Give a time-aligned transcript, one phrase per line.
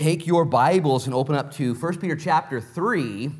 [0.00, 3.30] take your Bibles and open up to 1 Peter chapter 3.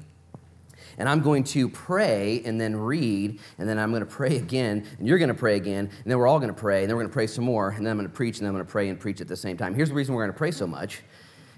[0.98, 4.86] And I'm going to pray and then read, and then I'm going to pray again,
[4.98, 6.96] and you're going to pray again, and then we're all going to pray, and then
[6.96, 8.56] we're going to pray some more, and then I'm going to preach, and then I'm
[8.56, 9.74] going to pray and preach at the same time.
[9.74, 11.00] Here's the reason we're going to pray so much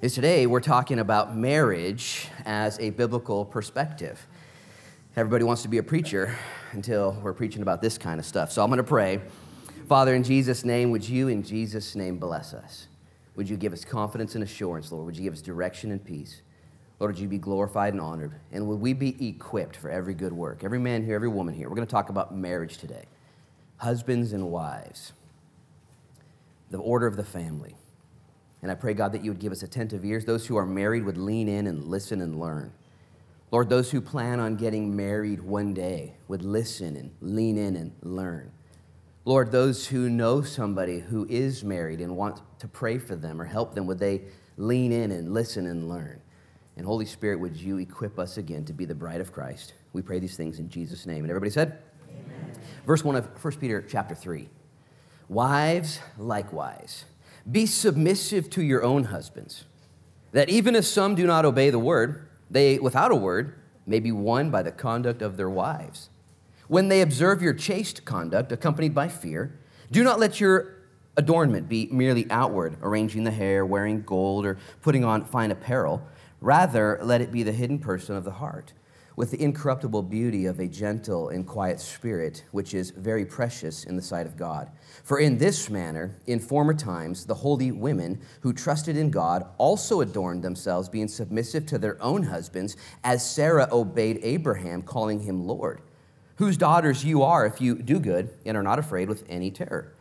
[0.00, 4.24] is today we're talking about marriage as a biblical perspective.
[5.16, 6.32] Everybody wants to be a preacher
[6.70, 8.52] until we're preaching about this kind of stuff.
[8.52, 9.20] So I'm going to pray.
[9.88, 12.86] Father, in Jesus' name, would you, in Jesus' name, bless us?
[13.36, 15.06] Would you give us confidence and assurance, Lord?
[15.06, 16.42] Would you give us direction and peace?
[17.00, 18.32] Lord, would you be glorified and honored?
[18.52, 20.62] And would we be equipped for every good work?
[20.62, 21.68] Every man here, every woman here.
[21.68, 23.04] We're going to talk about marriage today
[23.78, 25.12] husbands and wives,
[26.70, 27.74] the order of the family.
[28.62, 30.24] And I pray, God, that you would give us attentive ears.
[30.24, 32.72] Those who are married would lean in and listen and learn.
[33.50, 37.92] Lord, those who plan on getting married one day would listen and lean in and
[38.02, 38.52] learn.
[39.24, 43.44] Lord, those who know somebody who is married and want to pray for them or
[43.44, 44.22] help them, would they
[44.56, 46.20] lean in and listen and learn?
[46.76, 49.74] And Holy Spirit, would you equip us again to be the bride of Christ?
[49.92, 51.20] We pray these things in Jesus' name.
[51.20, 51.78] And everybody said?
[52.08, 52.52] Amen.
[52.84, 54.48] Verse 1 of 1 Peter chapter 3.
[55.28, 57.04] Wives, likewise,
[57.50, 59.64] be submissive to your own husbands,
[60.32, 63.54] that even if some do not obey the word, they, without a word,
[63.86, 66.08] may be won by the conduct of their wives.
[66.72, 70.78] When they observe your chaste conduct, accompanied by fear, do not let your
[71.18, 76.02] adornment be merely outward, arranging the hair, wearing gold, or putting on fine apparel
[76.40, 78.72] Rather, let it be the hidden person of the heart,
[79.16, 83.94] with the incorruptible beauty of a gentle and quiet spirit, which is very precious in
[83.94, 84.70] the sight of God.
[85.04, 90.00] For in this manner, in former times, the holy women who trusted in God also
[90.00, 95.82] adorned themselves, being submissive to their own husbands, as Sarah obeyed Abraham, calling him Lord,
[96.42, 99.92] whose daughters you are if you do good and are not afraid with any terror.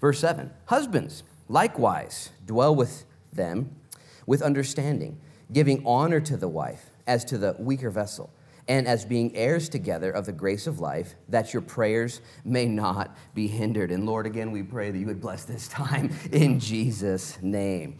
[0.00, 3.76] Verse 7 Husbands, likewise, dwell with them
[4.24, 5.20] with understanding
[5.52, 8.30] giving honor to the wife as to the weaker vessel,
[8.68, 13.14] and as being heirs together of the grace of life, that your prayers may not
[13.34, 13.90] be hindered.
[13.90, 17.98] And Lord, again, we pray that you would bless this time in Jesus' name.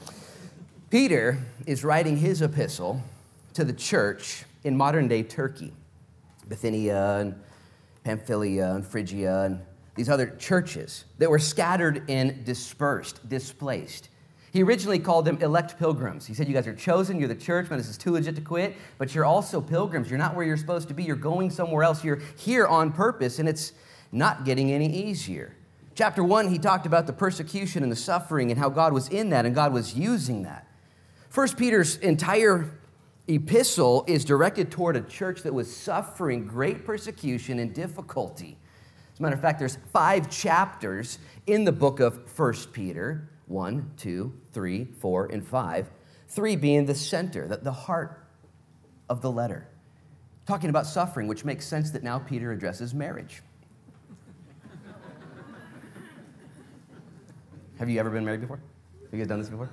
[0.88, 3.02] Peter is writing his epistle
[3.52, 5.74] to the church in modern day Turkey,
[6.48, 7.34] Bithynia and
[8.04, 9.60] Pamphylia and Phrygia and
[9.94, 14.08] these other churches that were scattered and dispersed, displaced.
[14.52, 16.26] He originally called them elect pilgrims.
[16.26, 18.42] He said, You guys are chosen, you're the church, man, this is too legit to
[18.42, 20.10] quit, but you're also pilgrims.
[20.10, 22.04] You're not where you're supposed to be, you're going somewhere else.
[22.04, 23.72] You're here on purpose, and it's
[24.12, 25.56] not getting any easier.
[25.94, 29.30] Chapter one, he talked about the persecution and the suffering and how God was in
[29.30, 30.66] that and God was using that.
[31.28, 32.70] First Peter's entire
[33.34, 38.58] epistle is directed toward a church that was suffering great persecution and difficulty.
[39.12, 43.28] As a matter of fact, there's five chapters in the book of First Peter.
[43.46, 45.90] One, two, three, four, and five.
[46.28, 48.24] Three being the center, the heart
[49.08, 49.68] of the letter.
[50.46, 53.42] Talking about suffering, which makes sense that now Peter addresses marriage.
[57.78, 58.60] Have you ever been married before?
[59.04, 59.68] Have you guys done this before?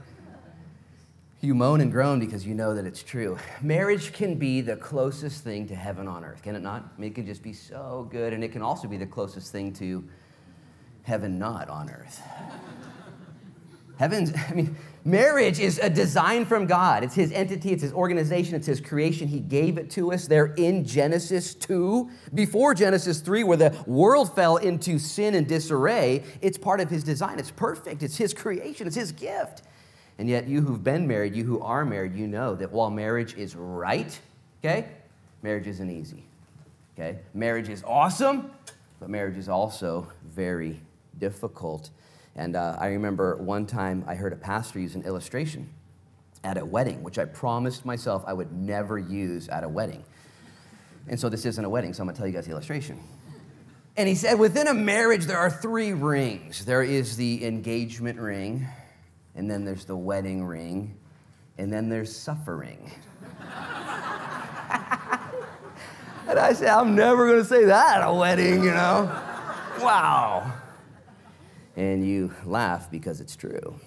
[1.42, 3.38] You moan and groan because you know that it's true.
[3.62, 6.92] Marriage can be the closest thing to heaven on earth, can it not?
[6.98, 9.54] I mean, it can just be so good, and it can also be the closest
[9.54, 10.04] thing to
[11.04, 12.22] heaven not on earth.
[13.98, 17.06] Heaven's, I mean, marriage is a design from God.
[17.06, 19.30] It's His entity, it's His organization, it's His creation.
[19.30, 22.10] He gave it to us there in Genesis 2.
[22.34, 27.04] Before Genesis 3, where the world fell into sin and disarray, it's part of His
[27.04, 27.40] design.
[27.40, 29.64] It's perfect, it's His creation, it's His gift.
[30.20, 33.36] And yet, you who've been married, you who are married, you know that while marriage
[33.36, 34.20] is right,
[34.60, 34.90] okay,
[35.42, 36.26] marriage isn't easy.
[36.94, 37.20] Okay?
[37.34, 38.52] Marriage is awesome,
[39.00, 40.82] but marriage is also very
[41.20, 41.90] difficult.
[42.36, 45.70] And uh, I remember one time I heard a pastor use an illustration
[46.44, 50.04] at a wedding, which I promised myself I would never use at a wedding.
[51.08, 53.00] And so this isn't a wedding, so I'm gonna tell you guys the illustration.
[53.96, 58.68] And he said, within a marriage, there are three rings there is the engagement ring,
[59.36, 60.98] and then there's the wedding ring,
[61.58, 62.92] and then there's suffering.
[66.28, 69.06] and I said, I'm never gonna say that at a wedding, you know?
[69.82, 70.54] Wow
[71.80, 73.80] and you laugh because it's true.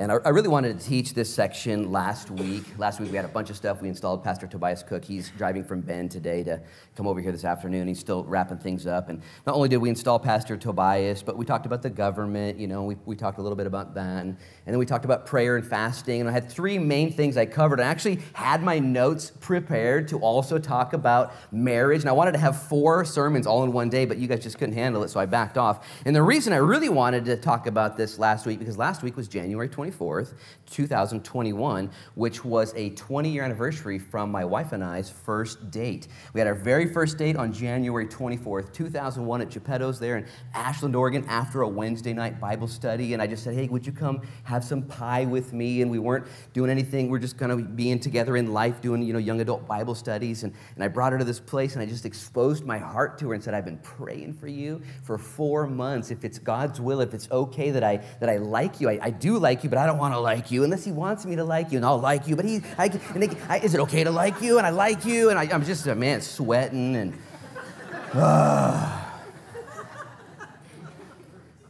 [0.00, 2.64] And I, really wanted to teach this section last week.
[2.78, 3.82] Last week we had a bunch of stuff.
[3.82, 5.04] We installed Pastor Tobias Cook.
[5.04, 6.62] He's driving from Bend today to
[6.96, 7.86] come over here this afternoon.
[7.86, 9.10] He's still wrapping things up.
[9.10, 12.58] And not only did we install Pastor Tobias, but we talked about the government.
[12.58, 14.22] You know, we, we talked a little bit about that.
[14.22, 16.20] And, and then we talked about prayer and fasting.
[16.20, 17.78] And I had three main things I covered.
[17.78, 22.00] I actually had my notes prepared to also talk about marriage.
[22.00, 24.58] And I wanted to have four sermons all in one day, but you guys just
[24.58, 25.86] couldn't handle it, so I backed off.
[26.06, 29.14] And the reason I really wanted to talk about this last week, because last week
[29.14, 29.89] was January 24th.
[29.90, 30.34] 24th,
[30.66, 36.08] 2021, which was a 20 year anniversary from my wife and I's first date.
[36.32, 40.94] We had our very first date on January 24th, 2001, at Geppetto's there in Ashland,
[40.96, 43.12] Oregon, after a Wednesday night Bible study.
[43.12, 45.82] And I just said, Hey, would you come have some pie with me?
[45.82, 49.12] And we weren't doing anything, we're just kind of being together in life, doing you
[49.12, 50.44] know, young adult Bible studies.
[50.44, 53.28] And, and I brought her to this place and I just exposed my heart to
[53.28, 56.10] her and said, I've been praying for you for four months.
[56.10, 59.10] If it's God's will, if it's okay that I, that I like you, I, I
[59.10, 61.44] do like you, but I don't want to like you unless He wants me to
[61.44, 62.36] like you, and I'll like you.
[62.36, 64.58] But He, I, they, I, is it okay to like you?
[64.58, 67.18] And I like you, and I, am just a man sweating and.
[68.12, 68.96] Uh,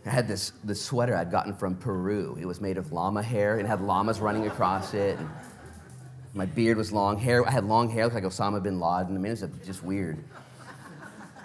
[0.06, 2.36] I had this, this sweater I'd gotten from Peru.
[2.40, 5.18] It was made of llama hair and had llamas running across it.
[6.32, 7.46] My beard was long hair.
[7.46, 9.14] I had long hair, looked like Osama bin Laden.
[9.14, 10.24] I mean, it was just weird.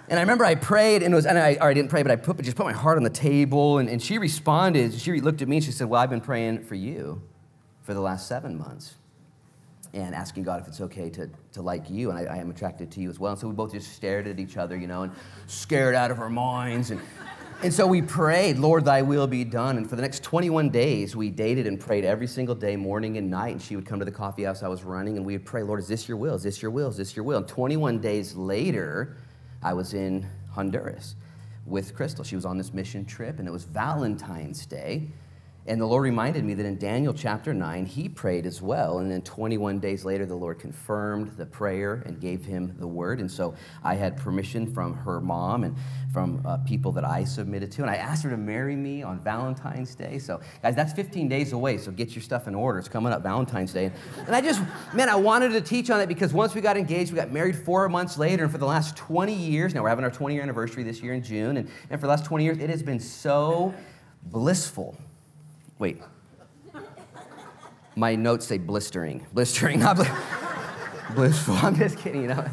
[0.08, 2.12] And I remember I prayed, and it was, and I, or I didn't pray, but
[2.12, 4.94] I put, just put my heart on the table, and, and she responded.
[4.94, 7.22] She looked at me and she said, Well, I've been praying for you
[7.82, 8.94] for the last seven months
[9.94, 12.90] and asking God if it's okay to, to like you, and I, I am attracted
[12.92, 13.32] to you as well.
[13.32, 15.12] And so we both just stared at each other, you know, and
[15.46, 16.90] scared out of our minds.
[16.90, 17.00] And,
[17.62, 19.78] and so we prayed, Lord, thy will be done.
[19.78, 23.30] And for the next 21 days, we dated and prayed every single day, morning and
[23.30, 23.52] night.
[23.52, 25.62] And she would come to the coffee house I was running, and we would pray,
[25.62, 26.34] Lord, is this your will?
[26.34, 26.88] Is this your will?
[26.88, 27.38] Is this your will?
[27.38, 29.16] And 21 days later,
[29.62, 31.16] I was in Honduras
[31.64, 32.24] with Crystal.
[32.24, 35.08] She was on this mission trip, and it was Valentine's Day.
[35.68, 38.98] And the Lord reminded me that in Daniel chapter 9, he prayed as well.
[38.98, 43.18] And then 21 days later, the Lord confirmed the prayer and gave him the word.
[43.18, 45.76] And so I had permission from her mom and
[46.12, 47.82] from uh, people that I submitted to.
[47.82, 50.18] And I asked her to marry me on Valentine's Day.
[50.18, 51.78] So, guys, that's 15 days away.
[51.78, 52.78] So get your stuff in order.
[52.78, 53.90] It's coming up Valentine's Day.
[54.26, 54.62] And I just,
[54.94, 57.56] man, I wanted to teach on it because once we got engaged, we got married
[57.56, 58.44] four months later.
[58.44, 61.14] And for the last 20 years, now we're having our 20 year anniversary this year
[61.14, 61.56] in June.
[61.56, 63.74] And, and for the last 20 years, it has been so
[64.22, 64.96] blissful
[65.78, 66.02] Wait.
[67.94, 69.26] My notes say blistering.
[69.32, 70.04] Blistering, not bl-
[71.14, 71.54] blissful.
[71.54, 72.44] I'm just kidding, you know.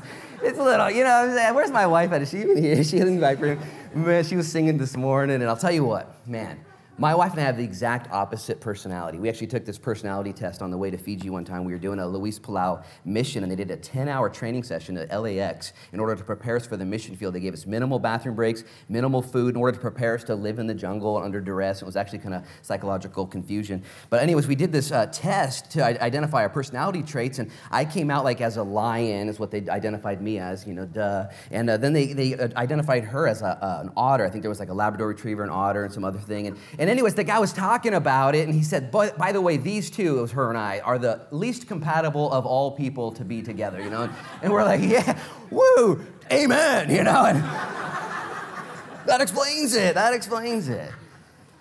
[0.41, 2.21] It's a little, you know, where's my wife at?
[2.21, 2.73] Is she even here?
[2.73, 3.59] Is she in the back room?
[3.93, 6.59] Man, she was singing this morning, and I'll tell you what, man,
[6.99, 9.17] my wife and I have the exact opposite personality.
[9.17, 11.65] We actually took this personality test on the way to Fiji one time.
[11.65, 14.95] We were doing a Luis Palau mission, and they did a 10 hour training session
[14.97, 17.33] at LAX in order to prepare us for the mission field.
[17.33, 20.59] They gave us minimal bathroom breaks, minimal food in order to prepare us to live
[20.59, 21.81] in the jungle under duress.
[21.81, 23.81] It was actually kind of psychological confusion.
[24.11, 28.11] But, anyways, we did this uh, test to identify our personality traits, and I came
[28.11, 31.25] out like as a lion, is what they identified me as, you know, duh.
[31.49, 34.23] And uh, then they, they uh, identified her as a, uh, an otter.
[34.25, 36.45] I think there was like a Labrador retriever, an otter, and some other thing.
[36.45, 39.41] And, and anyways, the guy was talking about it, and he said, by, by the
[39.41, 43.11] way, these two, it was her and I, are the least compatible of all people
[43.13, 44.09] to be together, you know?
[44.41, 45.19] And we're like, yeah,
[45.51, 47.25] woo, amen, you know?
[47.25, 47.37] And
[49.05, 50.91] that explains it, that explains it.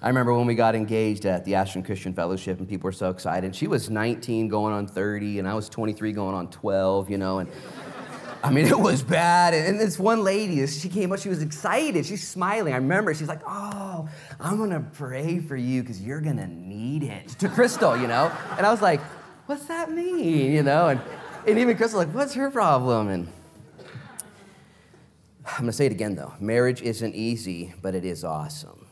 [0.01, 3.11] I remember when we got engaged at the Ashland Christian Fellowship, and people were so
[3.11, 3.55] excited.
[3.55, 7.39] She was 19 going on 30, and I was 23 going on 12, you know?
[7.39, 7.49] And
[8.43, 9.55] I mean, it was bad.
[9.55, 12.05] And this one lady, she came up, she was excited.
[12.07, 12.73] She's smiling.
[12.73, 14.09] I remember, she's like, Oh,
[14.41, 18.33] I'm gonna pray for you because you're gonna need it to Crystal, you know?
[18.57, 19.01] And I was like,
[19.47, 20.89] What's that mean, you know?
[20.89, 21.01] And,
[21.47, 23.09] and even Crystal, like, What's her problem?
[23.09, 23.29] And
[25.45, 28.87] I'm gonna say it again though marriage isn't easy, but it is awesome,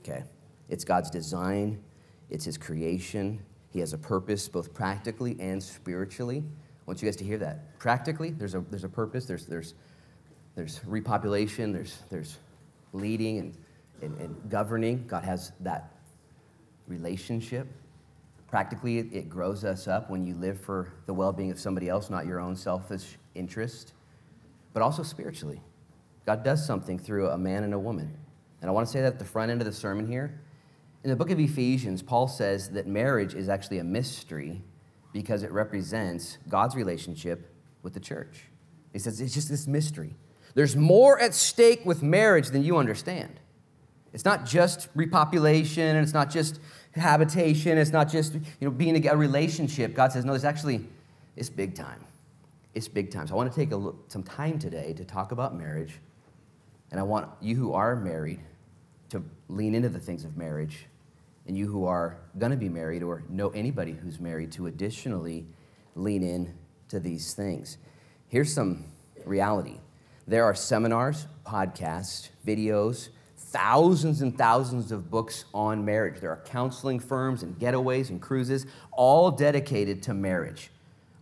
[0.00, 0.24] okay?
[0.68, 1.82] It's God's design,
[2.30, 3.40] it's His creation.
[3.70, 6.42] He has a purpose both practically and spiritually
[6.88, 7.78] want you guys to hear that.
[7.78, 9.74] Practically, there's a, there's a purpose, there's, there's,
[10.54, 12.38] there's repopulation, there's, there's
[12.94, 13.54] leading and,
[14.00, 15.06] and, and governing.
[15.06, 15.92] God has that
[16.86, 17.66] relationship.
[18.48, 21.90] Practically, it, it grows us up when you live for the well being of somebody
[21.90, 23.92] else, not your own selfish interest.
[24.72, 25.60] But also spiritually,
[26.24, 28.16] God does something through a man and a woman.
[28.62, 30.40] And I want to say that at the front end of the sermon here.
[31.04, 34.62] In the book of Ephesians, Paul says that marriage is actually a mystery
[35.12, 38.44] because it represents God's relationship with the church.
[38.92, 40.14] He says it's just this mystery.
[40.54, 43.40] There's more at stake with marriage than you understand.
[44.12, 46.60] It's not just repopulation, and it's not just
[46.98, 49.94] habitation, it's not just you know, being a relationship.
[49.94, 50.84] God says, no, there's actually,
[51.36, 52.04] it's big time.
[52.74, 53.26] It's big time.
[53.26, 55.94] So I want to take look, some time today to talk about marriage.
[56.90, 58.40] And I want you who are married
[59.10, 60.86] to lean into the things of marriage
[61.48, 65.46] and you who are going to be married or know anybody who's married to additionally
[65.96, 66.54] lean in
[66.88, 67.78] to these things.
[68.28, 68.84] Here's some
[69.24, 69.80] reality
[70.26, 76.20] there are seminars, podcasts, videos, thousands and thousands of books on marriage.
[76.20, 80.70] There are counseling firms and getaways and cruises, all dedicated to marriage.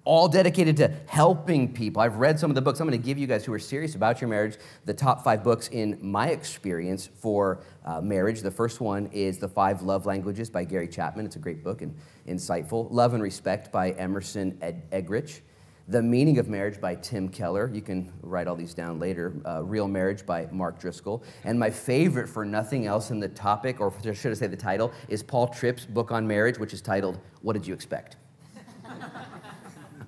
[0.06, 2.00] All dedicated to helping people.
[2.00, 2.80] I've read some of the books.
[2.80, 5.42] I'm going to give you guys who are serious about your marriage the top five
[5.42, 8.40] books in my experience for uh, marriage.
[8.40, 11.26] The first one is The Five Love Languages by Gary Chapman.
[11.26, 11.94] It's a great book and
[12.26, 12.86] insightful.
[12.90, 15.40] Love and Respect by Emerson Ed- Eggerichs.
[15.88, 17.70] The Meaning of Marriage by Tim Keller.
[17.72, 19.34] You can write all these down later.
[19.44, 21.24] Uh, Real Marriage by Mark Driscoll.
[21.42, 24.92] And my favorite for nothing else in the topic, or should I say the title,
[25.08, 28.16] is Paul Tripp's book on marriage, which is titled, What Did You Expect?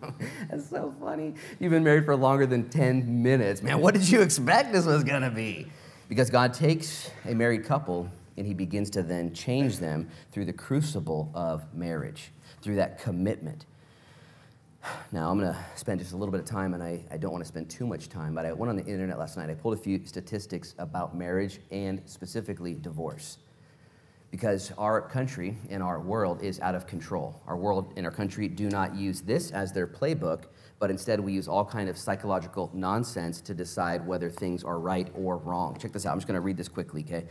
[0.50, 1.34] That's so funny.
[1.58, 3.62] You've been married for longer than 10 minutes.
[3.62, 5.66] Man, what did you expect this was going to be?
[6.08, 10.52] Because God takes a married couple and he begins to then change them through the
[10.52, 12.30] crucible of marriage,
[12.62, 13.66] through that commitment.
[15.10, 17.32] Now, I'm going to spend just a little bit of time, and I, I don't
[17.32, 19.50] want to spend too much time, but I went on the internet last night.
[19.50, 23.38] I pulled a few statistics about marriage and specifically divorce
[24.30, 27.40] because our country and our world is out of control.
[27.46, 30.44] Our world and our country do not use this as their playbook,
[30.78, 35.08] but instead we use all kind of psychological nonsense to decide whether things are right
[35.14, 35.78] or wrong.
[35.78, 36.12] Check this out.
[36.12, 37.26] I'm just going to read this quickly, okay?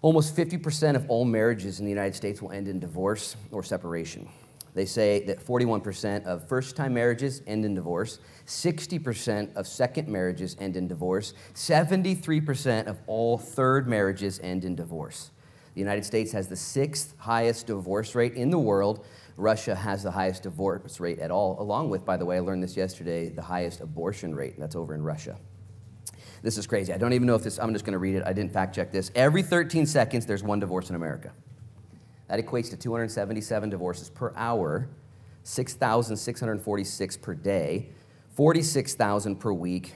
[0.00, 4.28] Almost 50% of all marriages in the United States will end in divorce or separation.
[4.74, 10.56] They say that 41% of first time marriages end in divorce, 60% of second marriages
[10.58, 15.31] end in divorce, 73% of all third marriages end in divorce.
[15.74, 19.06] The United States has the sixth highest divorce rate in the world.
[19.36, 22.62] Russia has the highest divorce rate at all, along with, by the way, I learned
[22.62, 24.58] this yesterday, the highest abortion rate.
[24.58, 25.38] That's over in Russia.
[26.42, 26.92] This is crazy.
[26.92, 28.22] I don't even know if this, I'm just going to read it.
[28.26, 29.10] I didn't fact check this.
[29.14, 31.32] Every 13 seconds, there's one divorce in America.
[32.28, 34.88] That equates to 277 divorces per hour,
[35.44, 37.90] 6,646 per day,
[38.34, 39.94] 46,000 per week,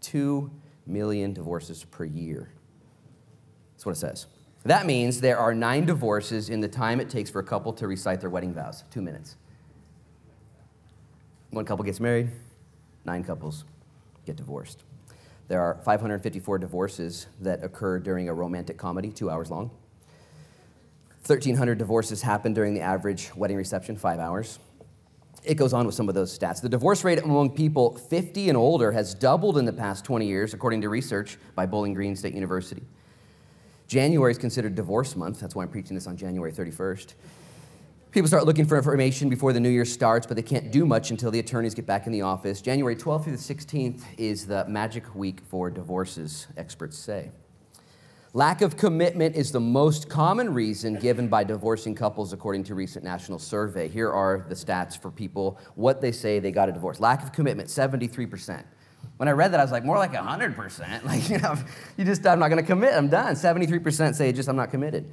[0.00, 0.50] 2
[0.86, 2.52] million divorces per year.
[3.72, 4.26] That's what it says.
[4.64, 7.88] That means there are nine divorces in the time it takes for a couple to
[7.88, 9.36] recite their wedding vows two minutes.
[11.50, 12.30] One couple gets married,
[13.04, 13.64] nine couples
[14.24, 14.84] get divorced.
[15.48, 19.70] There are 554 divorces that occur during a romantic comedy, two hours long.
[21.26, 24.58] 1,300 divorces happen during the average wedding reception, five hours.
[25.44, 26.62] It goes on with some of those stats.
[26.62, 30.54] The divorce rate among people 50 and older has doubled in the past 20 years,
[30.54, 32.82] according to research by Bowling Green State University.
[33.92, 35.38] January is considered divorce month.
[35.38, 37.12] That's why I'm preaching this on January 31st.
[38.10, 41.10] People start looking for information before the new year starts, but they can't do much
[41.10, 42.62] until the attorneys get back in the office.
[42.62, 47.32] January 12th through the 16th is the magic week for divorces, experts say.
[48.32, 53.04] Lack of commitment is the most common reason given by divorcing couples, according to recent
[53.04, 53.88] national survey.
[53.88, 56.98] Here are the stats for people, what they say they got a divorce.
[56.98, 58.64] Lack of commitment, 73%.
[59.16, 61.04] When I read that, I was like, more like 100%.
[61.04, 61.56] Like, you know,
[61.96, 62.94] you just, I'm not going to commit.
[62.94, 63.34] I'm done.
[63.34, 65.10] 73% say just, I'm not committed.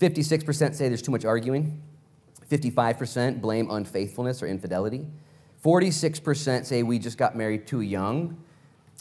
[0.00, 1.80] 56% say there's too much arguing.
[2.50, 5.06] 55% blame unfaithfulness or infidelity.
[5.64, 8.36] 46% say we just got married too young.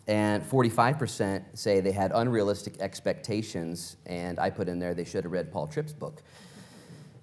[0.07, 3.97] And 45% say they had unrealistic expectations.
[4.05, 6.21] And I put in there they should have read Paul Tripp's book.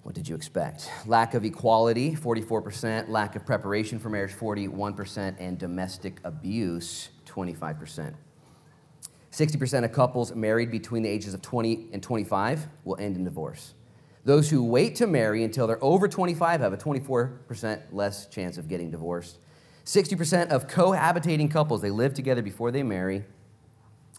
[0.05, 0.91] What did you expect?
[1.07, 8.13] Lack of equality, 44%, lack of preparation for marriage, 41%, and domestic abuse, 25%.
[9.31, 13.73] 60% of couples married between the ages of 20 and 25 will end in divorce.
[14.25, 18.67] Those who wait to marry until they're over 25 have a 24% less chance of
[18.67, 19.39] getting divorced.
[19.85, 23.23] 60% of cohabitating couples, they live together before they marry,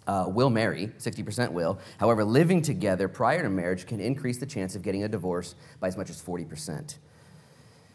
[0.07, 1.79] uh, will marry, 60% will.
[1.99, 5.89] However, living together prior to marriage can increase the chance of getting a divorce by
[5.89, 6.97] as much as 40%.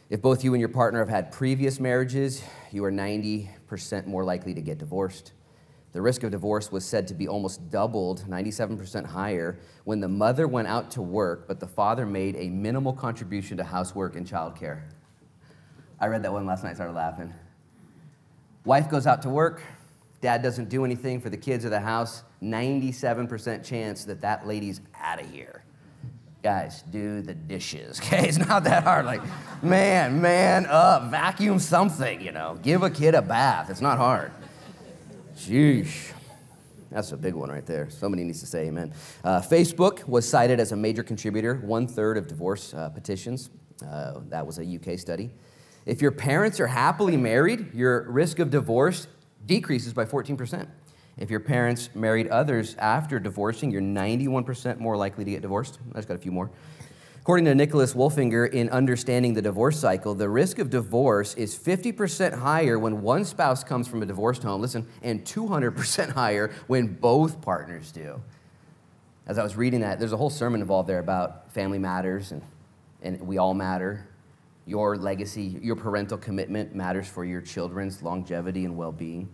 [0.10, 4.54] If both you and your partner have had previous marriages, you are 90% more likely
[4.54, 5.32] to get divorced.
[5.94, 10.48] The risk of divorce was said to be almost doubled, 97% higher, when the mother
[10.48, 14.84] went out to work, but the father made a minimal contribution to housework and childcare.
[16.00, 17.34] I read that one last night, started laughing.
[18.64, 19.64] Wife goes out to work,
[20.22, 24.80] Dad doesn't do anything for the kids or the house, 97% chance that that lady's
[25.00, 25.64] out of here.
[26.44, 28.28] Guys, do the dishes, okay?
[28.28, 29.06] It's not that hard.
[29.06, 29.22] Like,
[29.64, 32.58] man, man up, vacuum something, you know.
[32.62, 33.70] Give a kid a bath.
[33.70, 34.32] It's not hard.
[35.36, 36.14] Sheesh.
[36.92, 37.90] That's a big one right there.
[37.90, 38.94] Somebody needs to say amen.
[39.24, 43.50] Uh, Facebook was cited as a major contributor, one third of divorce uh, petitions.
[43.88, 45.32] Uh, that was a UK study.
[45.86, 49.08] If your parents are happily married, your risk of divorce
[49.46, 50.68] decreases by 14%.
[51.18, 55.80] If your parents married others after divorcing, you're 91% more likely to get divorced.
[55.92, 56.50] I just got a few more.
[57.22, 62.34] According to Nicholas Wolfinger in Understanding the Divorce Cycle, the risk of divorce is 50%
[62.34, 67.40] higher when one spouse comes from a divorced home, listen, and 200% higher when both
[67.40, 68.20] partners do.
[69.28, 72.42] As I was reading that, there's a whole sermon involved there about family matters and,
[73.04, 74.08] and we all matter.
[74.72, 79.28] Your legacy, your parental commitment matters for your children's longevity and well being.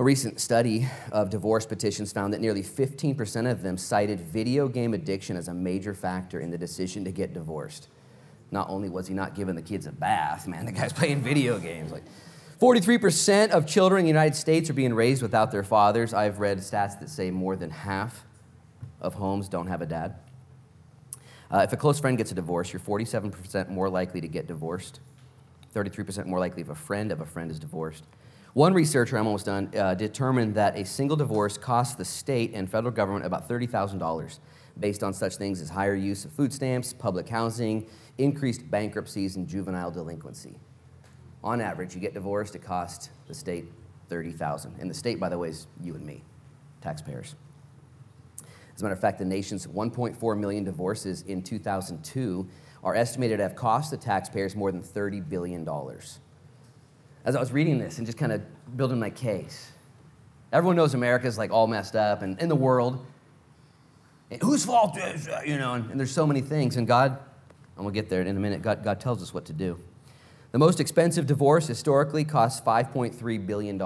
[0.00, 4.94] A recent study of divorce petitions found that nearly 15% of them cited video game
[4.94, 7.86] addiction as a major factor in the decision to get divorced.
[8.50, 11.60] Not only was he not giving the kids a bath, man, the guy's playing video
[11.60, 11.92] games.
[11.92, 12.02] Like
[12.60, 16.12] 43% of children in the United States are being raised without their fathers.
[16.12, 18.24] I've read stats that say more than half
[19.00, 20.16] of homes don't have a dad.
[21.52, 25.00] Uh, if a close friend gets a divorce, you're 47% more likely to get divorced,
[25.74, 28.04] 33% more likely if a friend of a friend is divorced.
[28.54, 32.70] One researcher, I'm almost done, uh, determined that a single divorce costs the state and
[32.70, 34.38] federal government about $30,000
[34.80, 39.46] based on such things as higher use of food stamps, public housing, increased bankruptcies, and
[39.46, 40.54] juvenile delinquency.
[41.44, 43.66] On average, you get divorced, it costs the state
[44.08, 44.74] 30,000.
[44.80, 46.22] And the state, by the way, is you and me,
[46.80, 47.34] taxpayers.
[48.82, 52.48] As a matter of fact, the nation's 1.4 million divorces in 2002
[52.82, 55.68] are estimated to have cost the taxpayers more than $30 billion.
[57.24, 58.42] As I was reading this and just kind of
[58.76, 59.70] building my case,
[60.52, 63.06] everyone knows America's like all messed up and in the world.
[64.32, 65.46] And whose fault is that?
[65.46, 66.74] You know, and, and there's so many things.
[66.74, 67.20] And God,
[67.76, 69.78] and we'll get there in a minute, God, God tells us what to do.
[70.50, 73.78] The most expensive divorce historically costs $5.3 billion.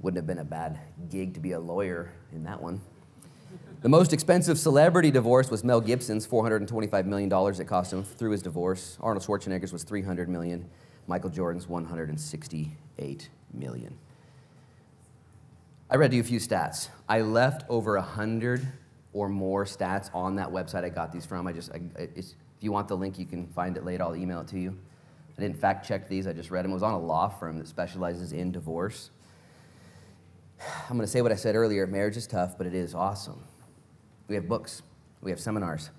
[0.00, 0.78] Wouldn't have been a bad
[1.10, 2.80] gig to be a lawyer in that one.
[3.80, 8.42] The most expensive celebrity divorce was Mel Gibson's $425 million it cost him through his
[8.42, 8.98] divorce.
[9.00, 10.68] Arnold Schwarzenegger's was 300 million.
[11.06, 13.98] Michael Jordan's 168 million.
[15.90, 16.88] I read you a few stats.
[17.08, 18.66] I left over 100
[19.12, 21.46] or more stats on that website I got these from.
[21.46, 22.26] I just, I, if
[22.60, 24.04] you want the link, you can find it later.
[24.04, 24.76] I'll email it to you.
[25.36, 26.72] I didn't fact check these, I just read them.
[26.72, 29.10] It was on a law firm that specializes in divorce.
[30.60, 33.42] I'm going to say what I said earlier marriage is tough, but it is awesome.
[34.26, 34.82] We have books,
[35.20, 35.90] we have seminars,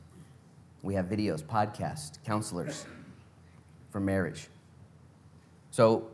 [0.83, 2.85] we have videos, podcasts, counselors
[3.91, 4.47] for marriage.
[5.71, 6.09] So,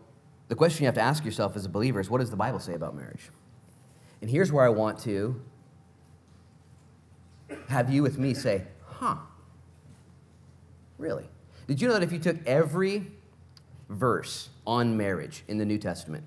[0.48, 2.60] the question you have to ask yourself as a believer is what does the Bible
[2.60, 3.30] say about marriage?
[4.22, 5.42] And here's where I want to
[7.68, 9.18] have you with me say, huh,
[10.98, 11.28] really?
[11.68, 13.12] Did you know that if you took every
[13.90, 16.24] verse on marriage in the New Testament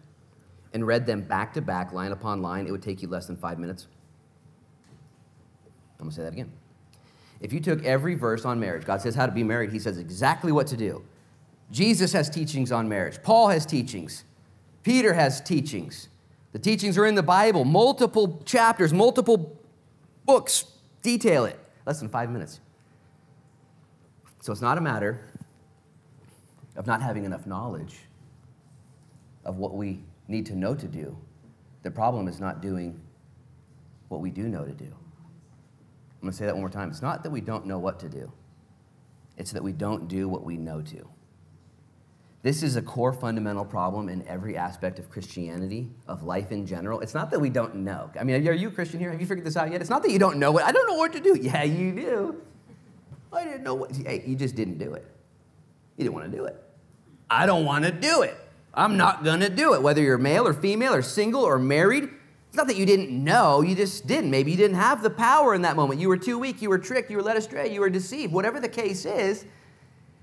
[0.72, 3.37] and read them back to back, line upon line, it would take you less than
[3.37, 3.87] five minutes.
[5.98, 6.52] I'm gonna say that again.
[7.40, 9.98] If you took every verse on marriage, God says how to be married, He says
[9.98, 11.02] exactly what to do.
[11.70, 14.24] Jesus has teachings on marriage, Paul has teachings,
[14.83, 16.09] Peter has teachings.
[16.52, 19.59] The teachings are in the Bible, multiple chapters, multiple
[20.24, 20.64] books
[21.02, 21.59] detail it.
[21.85, 22.61] Less than five minutes.
[24.40, 25.20] So it's not a matter
[26.76, 27.98] of not having enough knowledge
[29.44, 31.17] of what we need to know to do.
[31.83, 33.01] The problem is not doing
[34.09, 34.85] what we do know to do.
[34.85, 36.91] I'm going to say that one more time.
[36.91, 38.33] It's not that we don't know what to do,
[39.37, 41.09] it's that we don't do what we know to.
[42.43, 47.01] This is a core fundamental problem in every aspect of Christianity, of life in general.
[47.01, 48.11] It's not that we don't know.
[48.19, 49.11] I mean, are you a Christian here?
[49.11, 49.81] Have you figured this out yet?
[49.81, 50.62] It's not that you don't know what.
[50.62, 51.37] I don't know what to do.
[51.41, 52.43] Yeah, you do.
[53.33, 53.95] I didn't know what.
[53.95, 55.05] Hey, you just didn't do it.
[55.97, 56.62] You didn't want to do it.
[57.29, 58.37] I don't want to do it.
[58.79, 59.83] I'm not going to do it.
[59.83, 63.61] Whether you're male or female or single or married, it's not that you didn't know,
[63.61, 64.31] you just didn't.
[64.31, 66.01] Maybe you didn't have the power in that moment.
[66.01, 68.33] You were too weak, you were tricked, you were led astray, you were deceived.
[68.33, 69.45] Whatever the case is,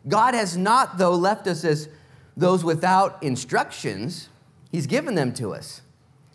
[0.08, 1.90] God has not, though, left us as
[2.38, 4.30] those without instructions.
[4.72, 5.82] He's given them to us.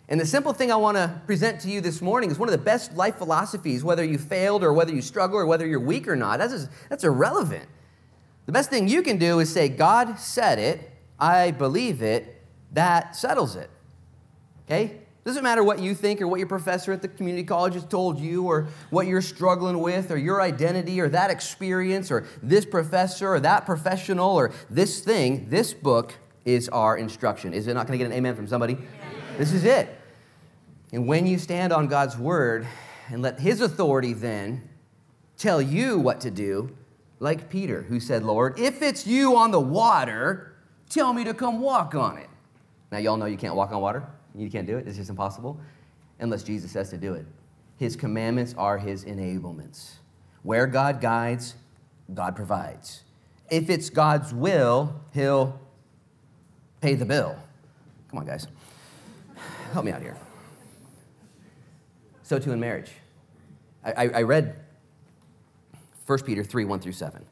[0.07, 2.53] And the simple thing I want to present to you this morning is one of
[2.53, 6.07] the best life philosophies, whether you failed or whether you struggle or whether you're weak
[6.07, 6.37] or not.
[6.37, 7.65] That's, that's irrelevant.
[8.45, 10.90] The best thing you can do is say, God said it,
[11.21, 12.41] I believe it,
[12.73, 13.69] that settles it.
[14.65, 14.97] Okay?
[15.23, 18.19] Doesn't matter what you think or what your professor at the community college has told
[18.19, 23.35] you or what you're struggling with or your identity or that experience or this professor
[23.35, 25.47] or that professional or this thing.
[25.47, 27.53] This book is our instruction.
[27.53, 28.79] Is it not going to get an amen from somebody?
[29.37, 29.95] This is it.
[30.91, 32.67] And when you stand on God's word
[33.09, 34.67] and let his authority then
[35.37, 36.75] tell you what to do,
[37.19, 40.50] like Peter, who said, Lord, if it's you on the water,
[40.91, 42.29] Tell me to come walk on it.
[42.91, 44.03] Now, y'all know you can't walk on water.
[44.35, 44.85] You can't do it.
[44.85, 45.57] It's just impossible
[46.19, 47.25] unless Jesus says to do it.
[47.77, 49.93] His commandments are his enablements.
[50.43, 51.55] Where God guides,
[52.13, 53.03] God provides.
[53.49, 55.57] If it's God's will, he'll
[56.81, 57.37] pay the bill.
[58.09, 58.47] Come on, guys.
[59.71, 60.17] Help me out here.
[62.23, 62.91] So, too, in marriage.
[63.83, 64.55] I, I, read
[66.05, 67.25] 1 Peter 3 1 through 7.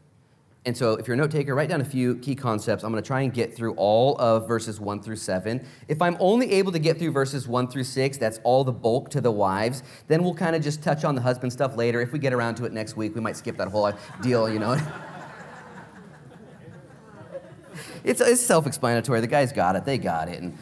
[0.70, 2.84] And so, if you're a note taker, write down a few key concepts.
[2.84, 5.66] I'm going to try and get through all of verses 1 through 7.
[5.88, 9.10] If I'm only able to get through verses 1 through 6, that's all the bulk
[9.10, 12.02] to the wives, then we'll kind of just touch on the husband stuff later.
[12.02, 14.60] If we get around to it next week, we might skip that whole deal, you
[14.60, 14.74] know.
[18.04, 19.22] it's, it's self explanatory.
[19.22, 20.40] The guys got it, they got it.
[20.40, 20.56] And,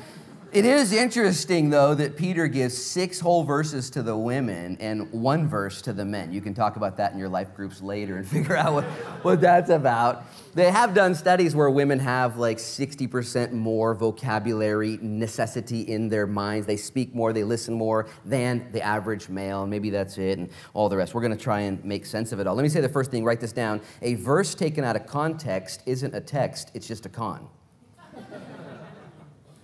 [0.52, 5.48] it is interesting, though, that Peter gives six whole verses to the women and one
[5.48, 6.32] verse to the men.
[6.32, 8.84] You can talk about that in your life groups later and figure out what,
[9.24, 10.26] what that's about.
[10.54, 16.66] They have done studies where women have like 60% more vocabulary necessity in their minds.
[16.66, 19.68] They speak more, they listen more than the average male.
[19.68, 21.14] Maybe that's it, and all the rest.
[21.14, 22.56] We're going to try and make sense of it all.
[22.56, 23.82] Let me say the first thing, write this down.
[24.02, 27.48] A verse taken out of context isn't a text, it's just a con.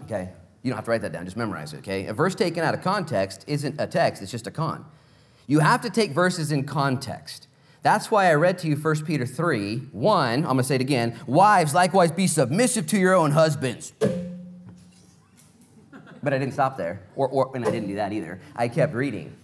[0.04, 0.34] Okay?
[0.64, 2.08] You don't have to write that down, just memorize it, okay?
[2.08, 4.86] A verse taken out of context isn't a text, it's just a con.
[5.46, 7.48] You have to take verses in context.
[7.82, 10.34] That's why I read to you 1 Peter 3 1.
[10.34, 11.20] I'm going to say it again.
[11.28, 13.92] Wives, likewise, be submissive to your own husbands.
[16.24, 18.40] But I didn't stop there, or, or, and I didn't do that either.
[18.56, 19.36] I kept reading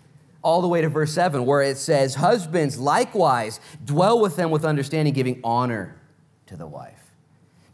[0.42, 4.64] all the way to verse 7, where it says, Husbands, likewise, dwell with them with
[4.64, 6.00] understanding, giving honor
[6.46, 6.99] to the wife.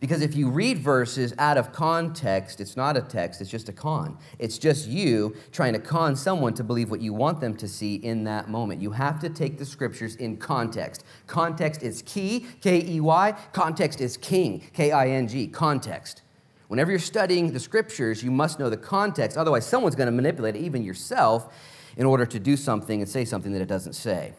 [0.06, 3.74] Because if you read verses out of context, it's not a text, it's just a
[3.74, 4.20] con.
[4.38, 7.96] It's just you trying to con someone to believe what you want them to see
[7.96, 8.84] in that moment.
[8.84, 11.04] You have to take the scriptures in context.
[11.26, 13.32] Context is key, K E Y.
[13.52, 15.48] Context is king, K I N G.
[15.48, 16.22] Context.
[16.68, 19.38] Whenever you're studying the scriptures, you must know the context.
[19.38, 21.52] Otherwise, someone's going to manipulate it, even yourself,
[21.98, 24.34] in order to do something and say something that it doesn't say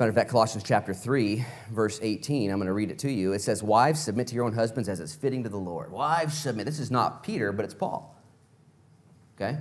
[0.00, 3.34] matter of fact, Colossians chapter 3, verse 18, I'm going to read it to you.
[3.34, 5.92] It says, Wives, submit to your own husbands as is fitting to the Lord.
[5.92, 6.64] Wives, submit.
[6.64, 8.18] This is not Peter, but it's Paul.
[9.36, 9.58] Okay?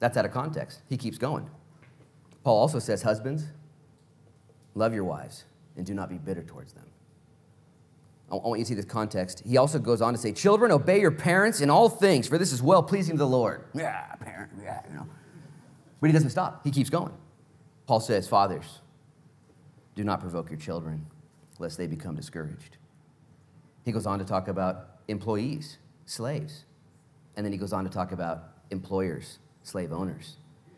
[0.00, 0.82] That's out of context.
[0.88, 1.48] He keeps going.
[2.42, 3.44] Paul also says, Husbands,
[4.74, 5.44] love your wives
[5.76, 6.86] and do not be bitter towards them.
[8.32, 9.42] I want you to see this context.
[9.46, 12.52] He also goes on to say, Children, obey your parents in all things, for this
[12.52, 13.64] is well pleasing to the Lord.
[13.74, 15.06] Yeah, parent, yeah, you know.
[16.00, 17.12] But he doesn't stop, he keeps going.
[17.86, 18.80] Paul says, Fathers,
[19.94, 21.06] do not provoke your children,
[21.58, 22.76] lest they become discouraged.
[23.84, 26.64] He goes on to talk about employees, slaves.
[27.36, 30.36] And then he goes on to talk about employers, slave owners.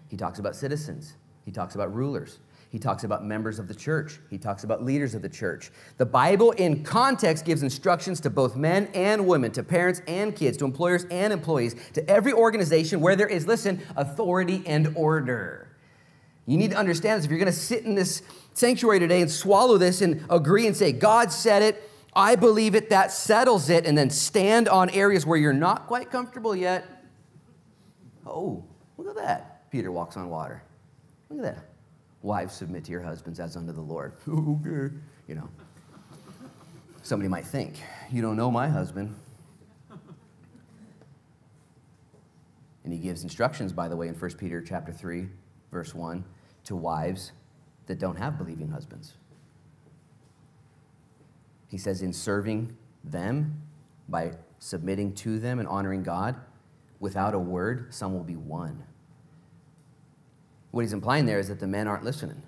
[0.08, 1.14] He talks about citizens.
[1.44, 2.38] He talks about rulers.
[2.70, 4.18] He talks about members of the church.
[4.30, 5.70] He talks about leaders of the church.
[5.98, 10.56] The Bible, in context, gives instructions to both men and women, to parents and kids,
[10.58, 15.68] to employers and employees, to every organization where there is, listen, authority and order.
[16.46, 17.26] You need to understand this.
[17.26, 18.22] If you're going to sit in this
[18.54, 22.90] sanctuary today and swallow this and agree and say, God said it, I believe it,
[22.90, 27.04] that settles it, and then stand on areas where you're not quite comfortable yet.
[28.26, 28.64] Oh,
[28.98, 29.70] look at that.
[29.70, 30.62] Peter walks on water.
[31.30, 31.64] Look at that.
[32.20, 34.12] Wives, submit to your husbands as unto the Lord.
[34.28, 34.94] okay.
[35.26, 35.48] You know,
[37.02, 37.74] somebody might think,
[38.10, 39.14] you don't know my husband.
[42.84, 45.28] And he gives instructions, by the way, in 1 Peter chapter 3,
[45.70, 46.24] verse 1,
[46.64, 47.32] to wives
[47.86, 49.14] that don't have believing husbands.
[51.68, 53.62] He says, in serving them
[54.08, 56.36] by submitting to them and honoring God,
[57.00, 58.84] without a word, some will be won.
[60.70, 62.42] What he's implying there is that the men aren't listening.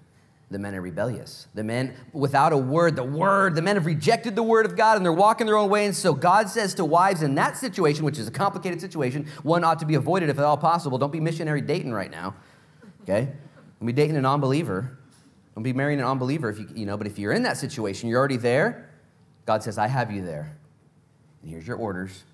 [0.51, 1.49] The men are rebellious.
[1.55, 4.97] The men, without a word, the word, the men have rejected the word of God
[4.97, 5.87] and they're walking their own way.
[5.87, 9.65] And so God says to wives in that situation, which is a complicated situation, one
[9.65, 10.99] ought to be avoided if at all possible.
[10.99, 12.35] Don't be missionary dating right now.
[13.03, 13.33] Okay?
[13.81, 14.99] Don't be dating a non believer.
[15.55, 18.09] Don't be marrying an unbeliever if you, you know, but if you're in that situation,
[18.09, 18.91] you're already there.
[19.47, 20.57] God says, I have you there.
[21.43, 22.25] And here's your orders.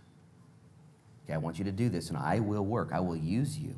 [1.24, 2.90] Okay, I want you to do this, and I will work.
[2.92, 3.74] I will use you.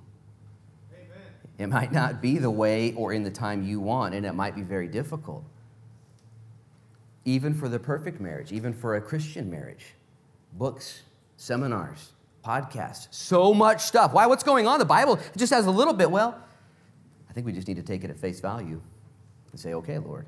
[0.94, 1.18] Amen.
[1.58, 4.54] It might not be the way or in the time you want, and it might
[4.54, 5.44] be very difficult.
[7.24, 9.94] Even for the perfect marriage, even for a Christian marriage.
[10.52, 11.02] Books,
[11.36, 12.12] seminars,
[12.44, 14.12] podcasts, so much stuff.
[14.12, 14.26] Why?
[14.26, 14.78] What's going on?
[14.78, 16.10] The Bible just has a little bit.
[16.10, 16.38] Well,
[17.28, 18.82] I think we just need to take it at face value
[19.52, 20.26] and say, okay, Lord,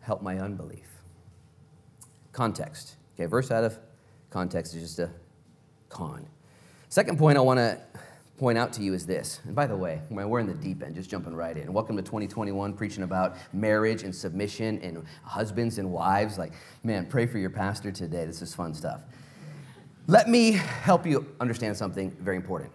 [0.00, 0.88] help my unbelief.
[2.32, 2.96] Context.
[3.14, 3.78] Okay, verse out of
[4.30, 5.10] context is just a
[5.88, 6.26] con.
[6.88, 7.78] Second point I want to
[8.38, 9.40] point out to you is this.
[9.44, 11.72] And by the way, we're in the deep end, just jumping right in.
[11.72, 16.38] Welcome to 2021, preaching about marriage and submission and husbands and wives.
[16.38, 18.24] Like, man, pray for your pastor today.
[18.24, 19.02] This is fun stuff.
[20.06, 22.72] Let me help you understand something very important.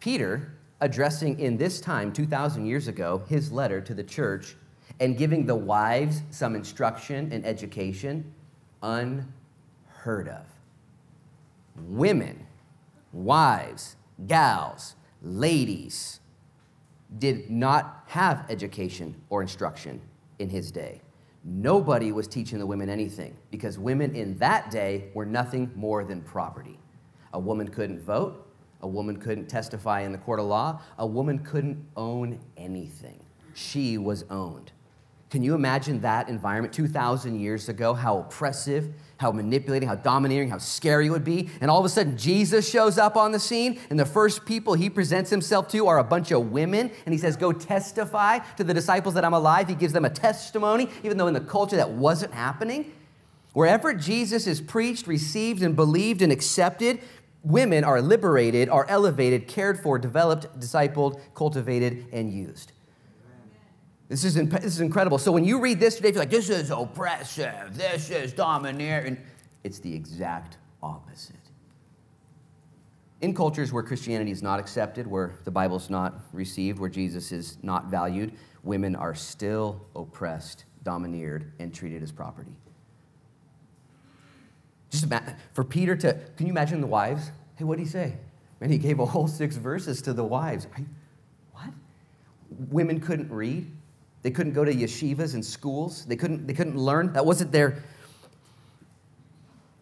[0.00, 4.54] Peter addressing in this time, 2,000 years ago, his letter to the church
[5.00, 8.30] and giving the wives some instruction and education,
[8.82, 10.44] unheard of.
[11.74, 12.46] Women,
[13.14, 16.20] wives, gals, ladies
[17.18, 20.02] did not have education or instruction
[20.38, 21.00] in his day.
[21.44, 26.22] nobody was teaching the women anything because women in that day were nothing more than
[26.22, 26.78] property.
[27.34, 28.43] A woman couldn't vote,
[28.84, 33.18] a woman couldn't testify in the court of law, a woman couldn't own anything.
[33.54, 34.72] She was owned.
[35.30, 37.94] Can you imagine that environment 2,000 years ago?
[37.94, 41.48] How oppressive, how manipulating, how domineering, how scary it would be.
[41.62, 44.74] And all of a sudden, Jesus shows up on the scene, and the first people
[44.74, 46.90] he presents himself to are a bunch of women.
[47.06, 49.66] And he says, Go testify to the disciples that I'm alive.
[49.66, 52.92] He gives them a testimony, even though in the culture that wasn't happening.
[53.54, 57.00] Wherever Jesus is preached, received, and believed and accepted,
[57.44, 62.72] women are liberated, are elevated, cared for, developed, discipled, cultivated, and used.
[64.08, 65.18] This is, this is incredible.
[65.18, 69.18] So when you read this today, you're like, this is oppressive, this is domineering.
[69.62, 71.36] It's the exact opposite.
[73.20, 77.56] In cultures where Christianity is not accepted, where the Bible's not received, where Jesus is
[77.62, 82.52] not valued, women are still oppressed, domineered, and treated as property.
[84.94, 85.12] Just
[85.54, 87.32] for Peter to, can you imagine the wives?
[87.56, 88.14] Hey, what did he say?
[88.60, 90.68] And he gave a whole six verses to the wives.
[91.52, 91.70] What?
[92.70, 93.68] Women couldn't read?
[94.22, 96.04] They couldn't go to yeshivas and schools.
[96.04, 97.12] They couldn't, they couldn't learn.
[97.12, 97.82] That wasn't their.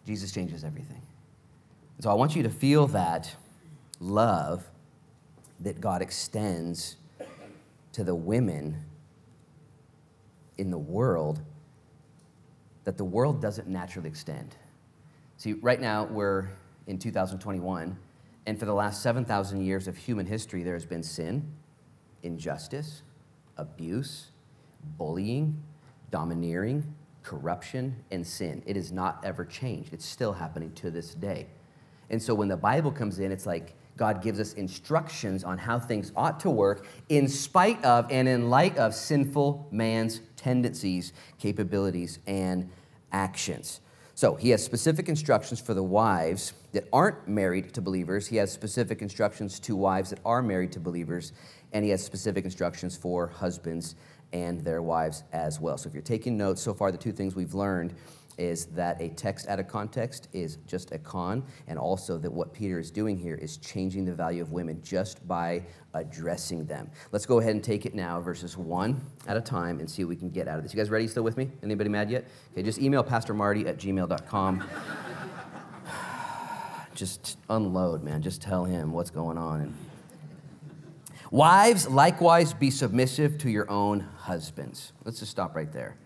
[0.07, 1.01] Jesus changes everything.
[1.99, 3.35] So I want you to feel that
[3.99, 4.67] love
[5.59, 6.95] that God extends
[7.91, 8.83] to the women
[10.57, 11.39] in the world
[12.83, 14.55] that the world doesn't naturally extend.
[15.43, 16.47] See, right now we're
[16.87, 17.97] in 2021,
[18.45, 21.45] and for the last 7,000 years of human history, there has been sin,
[22.21, 23.01] injustice,
[23.57, 24.27] abuse,
[24.97, 25.61] bullying,
[26.11, 28.63] domineering, corruption, and sin.
[28.65, 29.93] It has not ever changed.
[29.93, 31.47] It's still happening to this day.
[32.09, 35.77] And so when the Bible comes in, it's like God gives us instructions on how
[35.77, 42.19] things ought to work in spite of and in light of sinful man's tendencies, capabilities,
[42.27, 42.69] and
[43.11, 43.81] actions.
[44.15, 48.27] So he has specific instructions for the wives that aren't married to believers.
[48.27, 51.33] He has specific instructions to wives that are married to believers.
[51.71, 53.95] And he has specific instructions for husbands
[54.31, 55.77] and their wives as well.
[55.77, 57.93] So if you're taking notes, so far the two things we've learned
[58.37, 62.53] is that a text out of context is just a con, and also that what
[62.53, 66.89] Peter is doing here is changing the value of women just by addressing them.
[67.11, 70.09] Let's go ahead and take it now, verses one at a time, and see what
[70.09, 70.73] we can get out of this.
[70.73, 71.07] You guys ready?
[71.07, 71.51] Still with me?
[71.61, 72.25] Anybody mad yet?
[72.51, 74.63] Okay, just email Pastor Marty at gmail.com.
[76.95, 78.21] just unload, man.
[78.21, 79.61] Just tell him what's going on.
[79.61, 79.73] And
[81.33, 84.93] Wives, likewise, be submissive to your own husbands.
[85.03, 85.97] Let's just stop right there.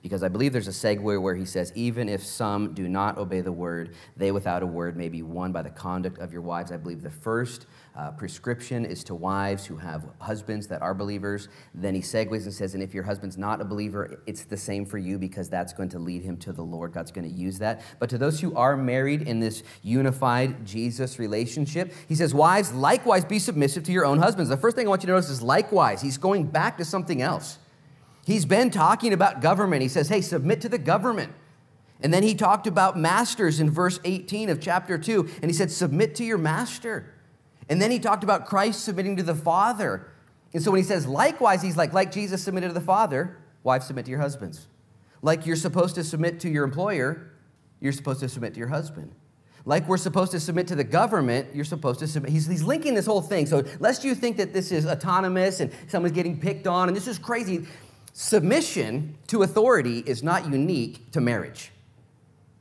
[0.00, 3.40] Because I believe there's a segue where he says, even if some do not obey
[3.40, 6.70] the word, they without a word may be won by the conduct of your wives.
[6.70, 11.48] I believe the first uh, prescription is to wives who have husbands that are believers.
[11.74, 14.86] Then he segues and says, and if your husband's not a believer, it's the same
[14.86, 16.92] for you because that's going to lead him to the Lord.
[16.92, 17.82] God's going to use that.
[17.98, 23.24] But to those who are married in this unified Jesus relationship, he says, wives, likewise
[23.24, 24.48] be submissive to your own husbands.
[24.48, 26.00] The first thing I want you to notice is likewise.
[26.00, 27.58] He's going back to something else.
[28.28, 29.80] He's been talking about government.
[29.80, 31.32] He says, hey, submit to the government.
[32.02, 35.70] And then he talked about masters in verse 18 of chapter 2, and he said,
[35.70, 37.14] submit to your master.
[37.70, 40.12] And then he talked about Christ submitting to the Father.
[40.52, 43.86] And so when he says likewise, he's like, like Jesus submitted to the Father, wives
[43.86, 44.66] submit to your husbands.
[45.22, 47.32] Like you're supposed to submit to your employer,
[47.80, 49.10] you're supposed to submit to your husband.
[49.64, 52.30] Like we're supposed to submit to the government, you're supposed to submit.
[52.30, 53.46] He's, he's linking this whole thing.
[53.46, 57.08] So lest you think that this is autonomous and someone's getting picked on and this
[57.08, 57.66] is crazy,
[58.18, 61.70] submission to authority is not unique to marriage.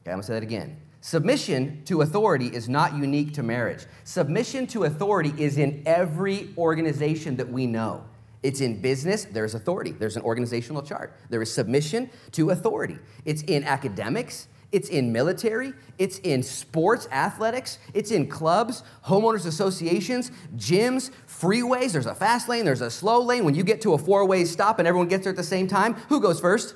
[0.03, 0.79] Okay, I'm gonna say that again.
[1.01, 3.87] Submission to authority is not unique to marriage.
[4.03, 8.03] Submission to authority is in every organization that we know.
[8.43, 11.17] It's in business, there's authority, there's an organizational chart.
[11.31, 12.99] There is submission to authority.
[13.25, 20.29] It's in academics, it's in military, it's in sports, athletics, it's in clubs, homeowners associations,
[20.55, 21.91] gyms, freeways.
[21.91, 23.45] There's a fast lane, there's a slow lane.
[23.45, 25.67] When you get to a four way stop and everyone gets there at the same
[25.67, 26.75] time, who goes first?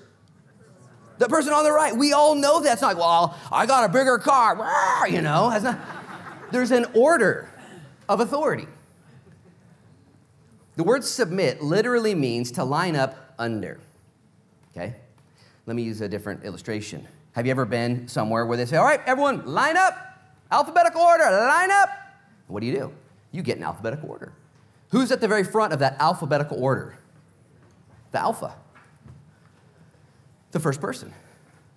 [1.17, 4.17] The person on the right, we all know that's not, well, I got a bigger
[4.17, 5.50] car, you know.
[5.50, 5.80] Not,
[6.52, 7.47] there's an order
[8.10, 8.67] of authority.
[10.78, 13.80] The word submit literally means to line up under.
[14.71, 14.95] Okay?
[15.67, 17.08] Let me use a different illustration.
[17.34, 19.93] Have you ever been somewhere where they say, all right, everyone, line up,
[20.52, 21.89] alphabetical order, line up?
[22.47, 22.93] What do you do?
[23.32, 24.34] You get in alphabetical order.
[24.91, 26.97] Who's at the very front of that alphabetical order?
[28.12, 28.56] The alpha
[30.51, 31.13] the first person.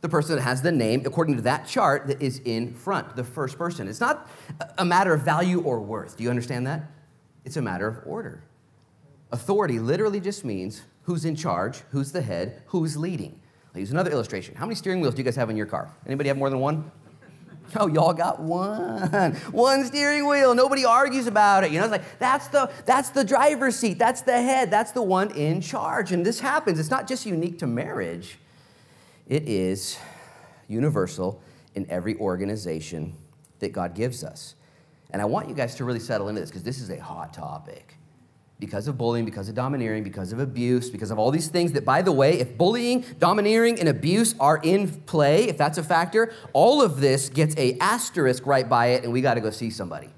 [0.00, 3.24] The person that has the name according to that chart that is in front, the
[3.24, 3.88] first person.
[3.88, 4.29] It's not
[4.77, 6.16] a matter of value or worth.
[6.16, 6.90] Do you understand that?
[7.44, 8.42] It's a matter of order.
[9.33, 13.40] Authority literally just means who's in charge, who's the head, who's leading.
[13.74, 14.55] I'll use another illustration.
[14.55, 15.90] How many steering wheels do you guys have in your car?
[16.07, 16.90] Anybody have more than one?
[17.77, 19.35] Oh, y'all got one.
[19.50, 20.55] One steering wheel.
[20.55, 21.72] Nobody argues about it.
[21.72, 23.98] You know, it's like that's the that's the driver's seat.
[23.98, 24.70] That's the head.
[24.70, 26.12] That's the one in charge.
[26.12, 26.79] And this happens.
[26.79, 28.38] It's not just unique to marriage.
[29.27, 29.98] It is
[30.68, 31.42] universal
[31.74, 33.14] in every organization
[33.59, 34.55] that God gives us.
[35.11, 37.33] And I want you guys to really settle into this because this is a hot
[37.33, 37.96] topic
[38.61, 41.85] because of bullying, because of domineering, because of abuse, because of all these things that,
[41.85, 46.33] by the way, if bullying, domineering, and abuse are in play, if that's a factor,
[46.53, 49.71] all of this gets a asterisk right by it, and we got to go see
[49.71, 50.09] somebody.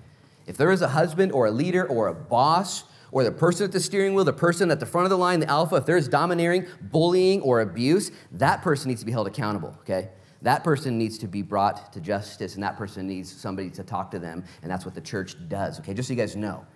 [0.46, 3.72] If there is a husband or a leader or a boss or the person at
[3.72, 6.07] the steering wheel, the person at the front of the line, the alpha, if there's
[6.07, 10.11] domineering, bullying, or abuse, that person needs to be held accountable, okay?
[10.42, 14.11] That person needs to be brought to justice, and that person needs somebody to talk
[14.11, 15.94] to them, and that's what the church does, okay?
[15.94, 16.66] Just so you guys know.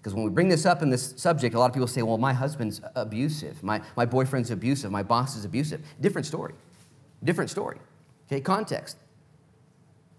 [0.00, 2.16] Because when we bring this up in this subject, a lot of people say, well,
[2.16, 5.84] my husband's abusive, my, my boyfriend's abusive, my boss is abusive.
[6.00, 6.54] Different story.
[7.22, 7.78] Different story.
[8.26, 8.96] Okay, context.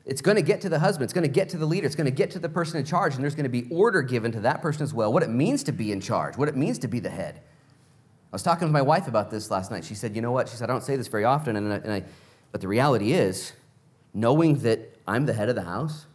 [0.05, 1.95] It's going to get to the husband, it's going to get to the leader, it's
[1.95, 4.31] going to get to the person in charge, and there's going to be order given
[4.33, 5.11] to that person as well.
[5.11, 7.39] What it means to be in charge, what it means to be the head.
[7.39, 9.83] I was talking with my wife about this last night.
[9.83, 10.47] She said, you know what?
[10.47, 12.03] She said, I don't say this very often, and I, and I
[12.51, 13.53] but the reality is,
[14.13, 16.05] knowing that I'm the head of the house,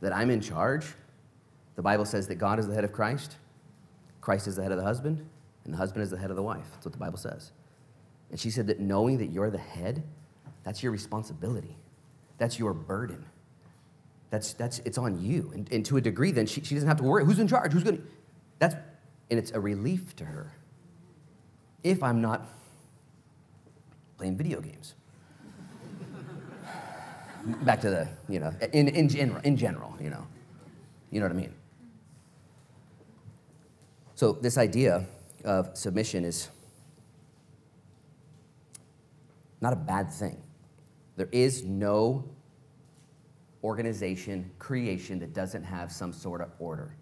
[0.00, 0.86] that I'm in charge,
[1.76, 3.36] the Bible says that God is the head of Christ,
[4.20, 5.24] Christ is the head of the husband,
[5.64, 6.66] and the husband is the head of the wife.
[6.72, 7.52] That's what the Bible says.
[8.30, 10.02] And she said that knowing that you're the head,
[10.64, 11.76] that's your responsibility.
[12.38, 13.24] That's your burden.
[14.30, 15.50] That's, that's, it's on you.
[15.54, 17.72] And, and to a degree, then she, she doesn't have to worry who's in charge,
[17.72, 18.02] who's going to.
[18.58, 18.74] That's,
[19.30, 20.52] and it's a relief to her
[21.82, 22.48] if I'm not
[24.16, 24.94] playing video games.
[27.64, 30.26] Back to the, you know, in, in, general, in general, you know.
[31.10, 31.54] You know what I mean?
[34.14, 35.06] So, this idea
[35.44, 36.50] of submission is
[39.60, 40.42] not a bad thing.
[41.16, 42.24] There is no
[43.64, 46.94] organization, creation that doesn't have some sort of order.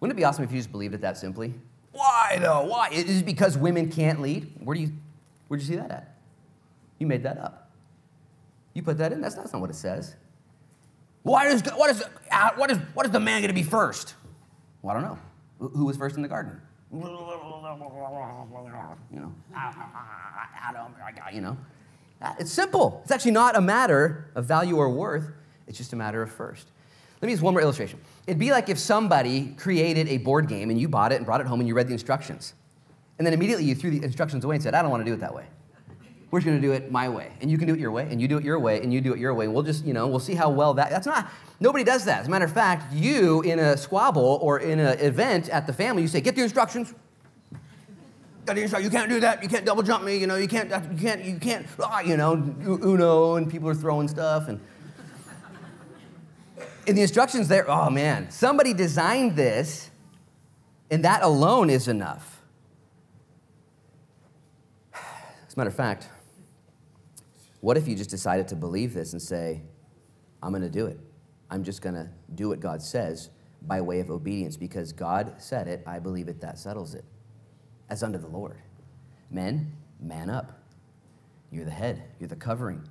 [0.00, 1.54] Wouldn't it be awesome if you just believed it that simply?
[1.92, 2.64] Why though?
[2.64, 2.88] Why?
[2.92, 4.52] It is because women can't lead?
[4.64, 4.92] Where do you
[5.48, 6.16] where'd you see that at?
[6.98, 7.70] You made that up.
[8.74, 9.20] You put that in?
[9.20, 10.14] That's, that's not what it says.
[11.22, 14.14] Why does, what, is, uh, what, is, what is the man going to be first?
[14.80, 15.18] Well, I don't know.
[15.60, 16.60] Who was first in the garden?
[19.12, 20.94] You know, Adam,
[21.32, 21.56] you know.
[22.20, 23.00] Uh, it's simple.
[23.02, 25.30] It's actually not a matter of value or worth.
[25.66, 26.66] It's just a matter of first.
[27.20, 28.00] Let me use one more illustration.
[28.26, 31.40] It'd be like if somebody created a board game and you bought it and brought
[31.40, 32.54] it home and you read the instructions.
[33.18, 35.12] And then immediately you threw the instructions away and said, I don't want to do
[35.12, 35.44] it that way.
[36.30, 37.32] We're just going to do it my way.
[37.40, 39.00] And you can do it your way, and you do it your way, and you
[39.00, 39.46] do it your way.
[39.46, 42.20] and We'll just, you know, we'll see how well that, that's not, nobody does that.
[42.20, 45.72] As a matter of fact, you in a squabble or in an event at the
[45.72, 46.94] family, you say, get the instructions.
[48.46, 48.92] Got the instructions.
[48.92, 49.42] You can't do that.
[49.42, 50.18] You can't double jump me.
[50.18, 53.74] You know, you can't, you can't, you can't, ah, you know, Uno, and people are
[53.74, 54.48] throwing stuff.
[54.48, 54.60] And
[56.86, 59.90] in the instructions there, oh man, somebody designed this,
[60.90, 62.40] and that alone is enough.
[64.94, 66.08] As a matter of fact,
[67.60, 69.62] what if you just decided to believe this and say,
[70.42, 70.98] I'm going to do it?
[71.50, 73.30] I'm just going to do what God says
[73.62, 75.82] by way of obedience because God said it.
[75.86, 76.40] I believe it.
[76.40, 77.04] That settles it.
[77.88, 78.56] As under the Lord.
[79.30, 80.60] Men, man up.
[81.52, 82.82] You're the head, you're the covering.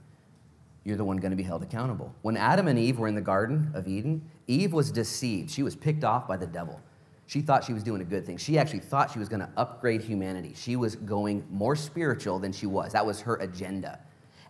[0.84, 2.13] You're the one going to be held accountable.
[2.21, 5.49] When Adam and Eve were in the Garden of Eden, Eve was deceived.
[5.49, 6.82] She was picked off by the devil.
[7.25, 8.38] She thought she was doing a good thing.
[8.38, 10.53] She actually thought she was going to upgrade humanity.
[10.55, 12.93] She was going more spiritual than she was.
[12.93, 13.99] That was her agenda.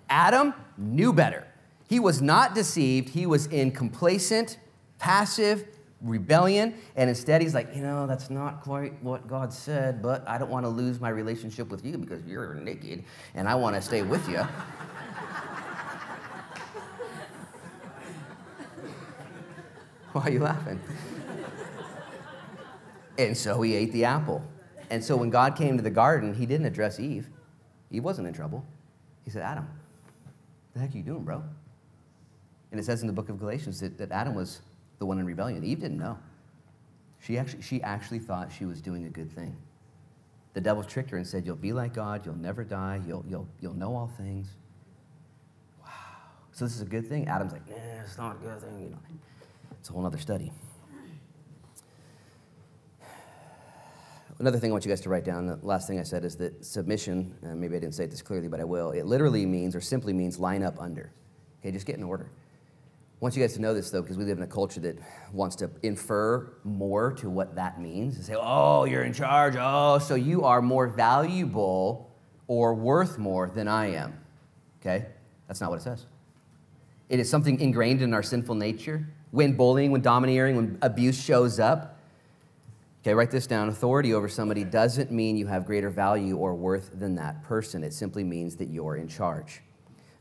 [0.09, 1.45] Adam knew better.
[1.87, 3.09] He was not deceived.
[3.09, 4.59] He was in complacent,
[4.99, 5.65] passive
[6.01, 6.75] rebellion.
[6.95, 10.49] And instead, he's like, you know, that's not quite what God said, but I don't
[10.49, 14.01] want to lose my relationship with you because you're naked and I want to stay
[14.03, 14.37] with you.
[20.13, 20.79] Why are you laughing?
[23.19, 24.43] and so he ate the apple.
[24.89, 27.29] And so when God came to the garden, he didn't address Eve.
[27.91, 28.65] Eve wasn't in trouble.
[29.23, 29.67] He said, Adam,
[30.79, 31.43] the heck are you doing, bro?
[32.71, 34.61] And it says in the book of Galatians that, that Adam was
[34.99, 35.63] the one in rebellion.
[35.63, 36.17] Eve didn't know.
[37.19, 39.55] She actually, she actually thought she was doing a good thing.
[40.53, 43.47] The devil tricked her and said, You'll be like God, you'll never die, you'll, you'll,
[43.59, 44.47] you'll know all things.
[45.81, 45.89] Wow.
[46.51, 47.27] So this is a good thing?
[47.27, 48.79] Adam's like, Nah, it's not a good thing.
[48.83, 48.99] You know,
[49.79, 50.51] it's a whole other study.
[54.39, 56.37] Another thing I want you guys to write down, the last thing I said is
[56.37, 59.45] that submission, and maybe I didn't say it this clearly, but I will, it literally
[59.45, 61.11] means or simply means line up under.
[61.59, 62.31] Okay, just get in order.
[62.31, 64.97] I want you guys to know this though, because we live in a culture that
[65.33, 69.55] wants to infer more to what that means and say, oh, you're in charge.
[69.59, 72.09] Oh, so you are more valuable
[72.47, 74.17] or worth more than I am.
[74.79, 75.07] Okay?
[75.49, 76.05] That's not what it says.
[77.09, 79.05] It is something ingrained in our sinful nature.
[79.31, 81.98] When bullying, when domineering, when abuse shows up,
[83.01, 83.69] Okay, write this down.
[83.69, 87.81] Authority over somebody doesn't mean you have greater value or worth than that person.
[87.81, 89.61] It simply means that you're in charge.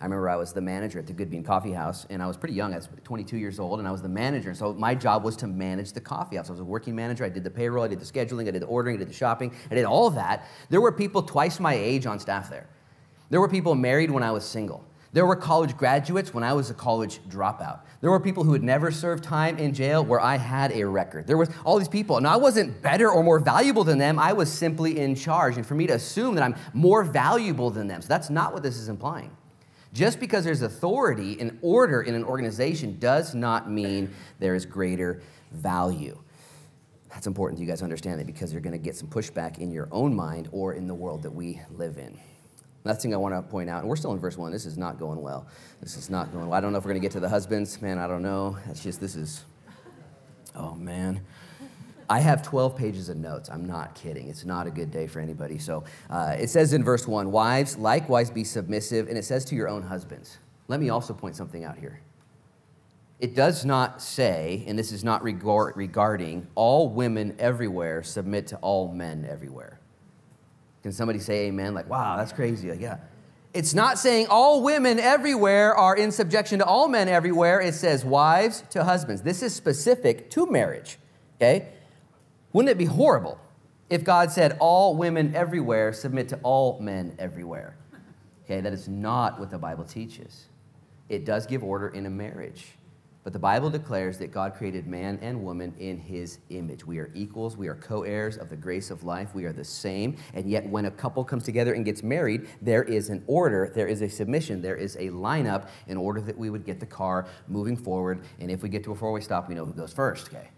[0.01, 2.37] I remember I was the manager at the Good Bean Coffee House, and I was
[2.37, 2.72] pretty young.
[2.72, 4.55] I was 22 years old, and I was the manager.
[4.55, 6.51] So my job was to manage the coffee house.
[6.51, 7.24] I was a working manager.
[7.24, 9.12] I did the payroll, I did the scheduling, I did the ordering, I did the
[9.12, 10.47] shopping, I did all of that.
[10.68, 12.68] There were people twice my age on staff there.
[13.29, 14.85] There were people married when I was single.
[15.12, 17.80] There were college graduates when I was a college dropout.
[18.00, 21.26] There were people who had never served time in jail where I had a record.
[21.26, 24.18] There was all these people, and I wasn't better or more valuable than them.
[24.18, 25.56] I was simply in charge.
[25.56, 28.62] And for me to assume that I'm more valuable than them, so that's not what
[28.62, 29.30] this is implying.
[29.94, 35.22] Just because there's authority and order in an organization does not mean there is greater
[35.52, 36.18] value.
[37.09, 39.70] That's important that you guys understand that because you're going to get some pushback in
[39.70, 42.18] your own mind or in the world that we live in.
[42.89, 44.51] Last thing I want to point out, and we're still in verse one.
[44.51, 45.47] This is not going well.
[45.82, 46.57] This is not going well.
[46.57, 47.82] I don't know if we're going to get to the husbands.
[47.82, 48.57] Man, I don't know.
[48.70, 49.45] It's just, this is,
[50.57, 51.20] oh man.
[52.09, 53.51] I have 12 pages of notes.
[53.51, 54.30] I'm not kidding.
[54.30, 55.59] It's not a good day for anybody.
[55.59, 59.55] So uh, it says in verse 1 Wives, likewise be submissive, and it says to
[59.55, 60.39] your own husbands.
[60.68, 62.01] Let me also point something out here.
[63.20, 68.91] It does not say, and this is not regarding all women everywhere submit to all
[68.91, 69.78] men everywhere.
[70.83, 71.74] Can somebody say amen?
[71.74, 72.70] Like, wow, that's crazy.
[72.70, 72.99] Like, yeah.
[73.55, 77.61] It's not saying all women everywhere are in subjection to all men everywhere.
[77.61, 79.22] It says wives to husbands.
[79.22, 80.99] This is specific to marriage,
[81.37, 81.68] okay?
[82.53, 83.41] Wouldn't it be horrible
[83.91, 87.76] if God said all women everywhere submit to all men everywhere?
[88.45, 90.47] Okay, that is not what the Bible teaches.
[91.09, 92.78] It does give order in a marriage.
[93.29, 96.87] But the Bible declares that God created man and woman in his image.
[96.87, 97.59] We are equals.
[97.59, 99.35] We are co heirs of the grace of life.
[99.35, 100.16] We are the same.
[100.33, 103.87] And yet, when a couple comes together and gets married, there is an order, there
[103.87, 107.26] is a submission, there is a lineup in order that we would get the car
[107.49, 108.22] moving forward.
[108.41, 110.29] And if we get to a four way stop, we know who goes first.
[110.29, 110.49] Okay.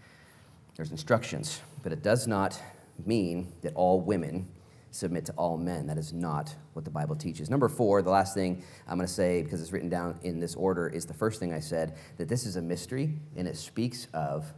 [0.77, 2.63] There's instructions, but it does not
[3.05, 4.47] mean that all women
[4.91, 5.87] submit to all men.
[5.87, 7.49] That is not what the Bible teaches.
[7.49, 10.55] Number four, the last thing I'm going to say, because it's written down in this
[10.55, 14.09] order, is the first thing I said that this is a mystery and it speaks
[14.13, 14.53] of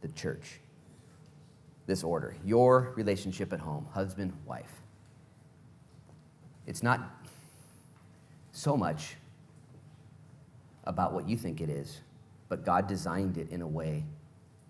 [0.00, 0.60] the church.
[1.86, 4.70] This order, your relationship at home, husband, wife.
[6.66, 7.00] It's not
[8.52, 9.16] so much
[10.84, 12.00] about what you think it is,
[12.48, 14.04] but God designed it in a way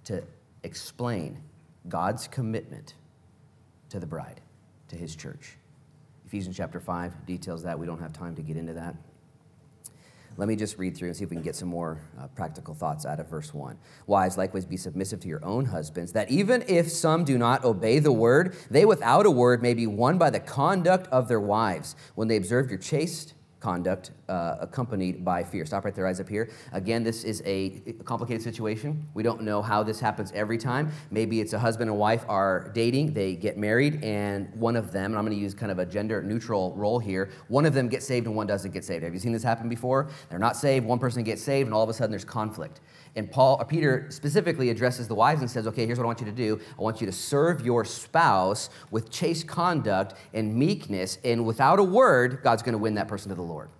[0.04, 0.22] to
[0.62, 1.38] explain
[1.88, 2.94] God's commitment
[3.90, 4.40] to the bride
[4.90, 5.56] to his church.
[6.26, 7.78] Ephesians chapter 5 details that.
[7.78, 8.94] We don't have time to get into that.
[10.36, 12.72] Let me just read through and see if we can get some more uh, practical
[12.72, 13.76] thoughts out of verse 1.
[14.06, 17.98] Wives, likewise, be submissive to your own husbands, that even if some do not obey
[17.98, 21.96] the word, they without a word may be won by the conduct of their wives,
[22.14, 25.66] when they observe your chaste conduct uh, accompanied by fear.
[25.66, 26.50] Stop right there, eyes up here.
[26.72, 27.70] Again, this is a
[28.04, 29.06] complicated situation.
[29.14, 30.90] We don't know how this happens every time.
[31.10, 35.12] Maybe it's a husband and wife are dating, they get married, and one of them,
[35.12, 37.88] and I'm going to use kind of a gender neutral role here, one of them
[37.88, 39.04] gets saved and one doesn't get saved.
[39.04, 40.08] Have you seen this happen before?
[40.30, 42.80] They're not saved, one person gets saved, and all of a sudden there's conflict.
[43.16, 46.20] And Paul, or Peter specifically addresses the wives and says, okay, here's what I want
[46.20, 46.60] you to do.
[46.78, 51.84] I want you to serve your spouse with chaste conduct and meekness, and without a
[51.84, 53.70] word, God's going to win that person to the Lord.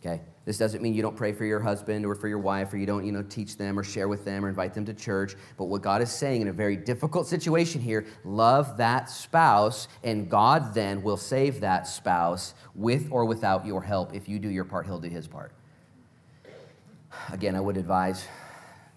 [0.00, 0.20] Okay?
[0.44, 2.86] This doesn't mean you don't pray for your husband or for your wife, or you
[2.86, 5.34] don't, you know, teach them or share with them or invite them to church.
[5.58, 10.30] But what God is saying in a very difficult situation here, love that spouse, and
[10.30, 14.14] God then will save that spouse with or without your help.
[14.14, 15.52] If you do your part, He'll do His part.
[17.32, 18.26] Again, I would advise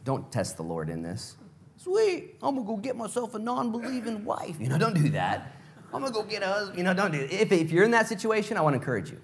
[0.03, 1.37] don't test the Lord in this.
[1.77, 4.57] Sweet, I'm gonna go get myself a non believing wife.
[4.59, 5.53] You know, don't do that.
[5.93, 6.77] I'm gonna go get a husband.
[6.77, 7.31] You know, don't do it.
[7.31, 9.19] If, if you're in that situation, I wanna encourage you.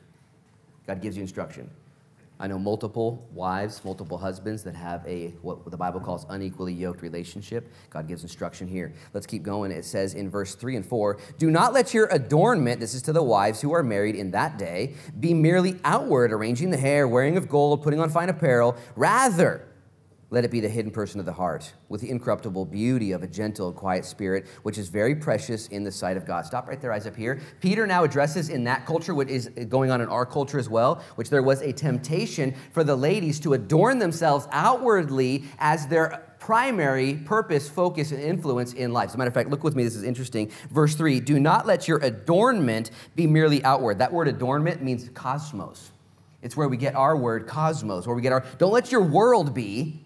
[0.85, 1.69] God gives you instruction.
[2.39, 7.01] I know multiple wives, multiple husbands that have a what the Bible calls unequally yoked
[7.01, 7.71] relationship.
[7.89, 8.93] God gives instruction here.
[9.13, 9.71] Let's keep going.
[9.71, 13.13] It says in verse 3 and 4, "Do not let your adornment, this is to
[13.13, 17.37] the wives who are married in that day, be merely outward, arranging the hair, wearing
[17.37, 18.75] of gold, putting on fine apparel.
[18.95, 19.63] Rather,
[20.29, 23.27] let it be the hidden person of the heart, with the incorruptible beauty of a
[23.27, 26.45] gentle, quiet spirit, which is very precious in the sight of God.
[26.45, 27.39] Stop right there, eyes up here.
[27.61, 31.01] Peter now addresses in that culture what is going on in our culture as well,
[31.15, 37.15] which there was a temptation for the ladies to adorn themselves outwardly as their primary
[37.15, 39.09] purpose, focus, and influence in life.
[39.09, 40.51] As a matter of fact, look with me, this is interesting.
[40.71, 43.99] Verse 3 Do not let your adornment be merely outward.
[43.99, 45.91] That word adornment means cosmos.
[46.41, 49.53] It's where we get our word cosmos, where we get our, don't let your world
[49.53, 50.03] be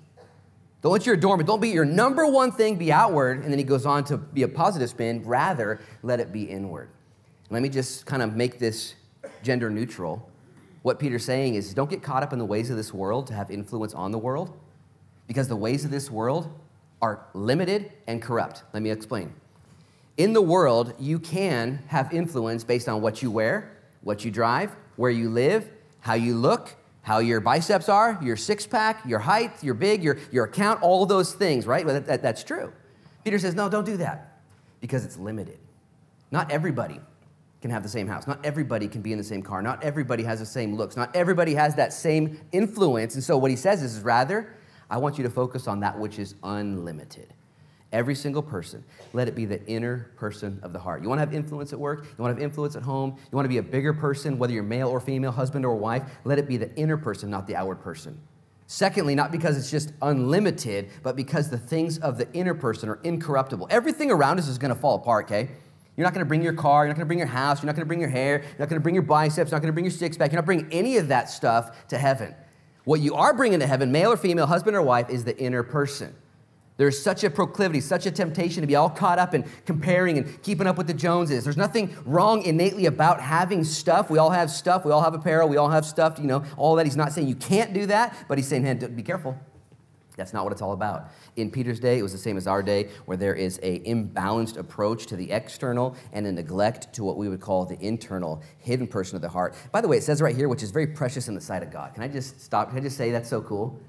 [0.82, 3.64] don't let your adornment, don't be your number one thing be outward, and then he
[3.64, 5.24] goes on to be a positive spin.
[5.24, 6.90] Rather, let it be inward.
[7.52, 8.96] Let me just kind of make this
[9.44, 10.28] gender neutral.
[10.82, 13.34] What Peter's saying is don't get caught up in the ways of this world to
[13.34, 14.58] have influence on the world
[15.28, 16.52] because the ways of this world
[17.02, 18.64] are limited and corrupt.
[18.74, 19.34] Let me explain.
[20.18, 24.76] In the world, you can have influence based on what you wear, what you drive,
[24.96, 25.70] where you live,
[26.00, 30.18] how you look, how your biceps are, your six pack, your height, your big, your,
[30.32, 31.86] your account, all those things, right?
[31.86, 32.72] Well, that, that, that's true.
[33.24, 34.40] Peter says, no, don't do that
[34.82, 35.60] because it's limited.
[36.32, 37.00] Not everybody
[37.62, 38.28] can have the same house.
[38.28, 39.62] Not everybody can be in the same car.
[39.62, 40.96] Not everybody has the same looks.
[40.96, 43.16] Not everybody has that same influence.
[43.16, 44.56] And so what he says is rather,
[44.90, 47.34] I want you to focus on that which is unlimited.
[47.92, 51.04] Every single person, let it be the inner person of the heart.
[51.04, 52.06] You want to have influence at work?
[52.06, 53.18] You want to have influence at home?
[53.18, 56.04] You want to be a bigger person, whether you're male or female, husband or wife?
[56.24, 58.18] Let it be the inner person, not the outward person.
[58.68, 63.00] Secondly, not because it's just unlimited, but because the things of the inner person are
[63.04, 63.68] incorruptible.
[63.70, 65.50] Everything around us is going to fall apart, okay?
[65.98, 67.68] You're not going to bring your car, you're not going to bring your house, you're
[67.68, 69.62] not going to bring your hair, you're not going to bring your biceps, you're not
[69.62, 72.34] going to bring your six pack, you're not bringing any of that stuff to heaven.
[72.86, 75.64] What you are bringing to heaven, male or female, husband or wife, is the inner
[75.64, 76.16] person.
[76.82, 80.42] There's such a proclivity, such a temptation to be all caught up in comparing and
[80.42, 81.44] keeping up with the Joneses.
[81.44, 84.10] There's nothing wrong innately about having stuff.
[84.10, 84.84] We all have stuff.
[84.84, 85.48] We all have apparel.
[85.48, 86.88] We all have stuff, you know, all that.
[86.88, 89.38] He's not saying you can't do that, but he's saying, hey, be careful.
[90.18, 91.12] That's not what it's all about.
[91.36, 94.58] In Peter's day, it was the same as our day, where there is a imbalanced
[94.58, 98.88] approach to the external and a neglect to what we would call the internal, hidden
[98.88, 99.54] person of the heart.
[99.72, 101.70] By the way, it says right here, which is very precious in the sight of
[101.70, 101.94] God.
[101.94, 102.70] Can I just stop?
[102.70, 103.80] Can I just say that's so cool?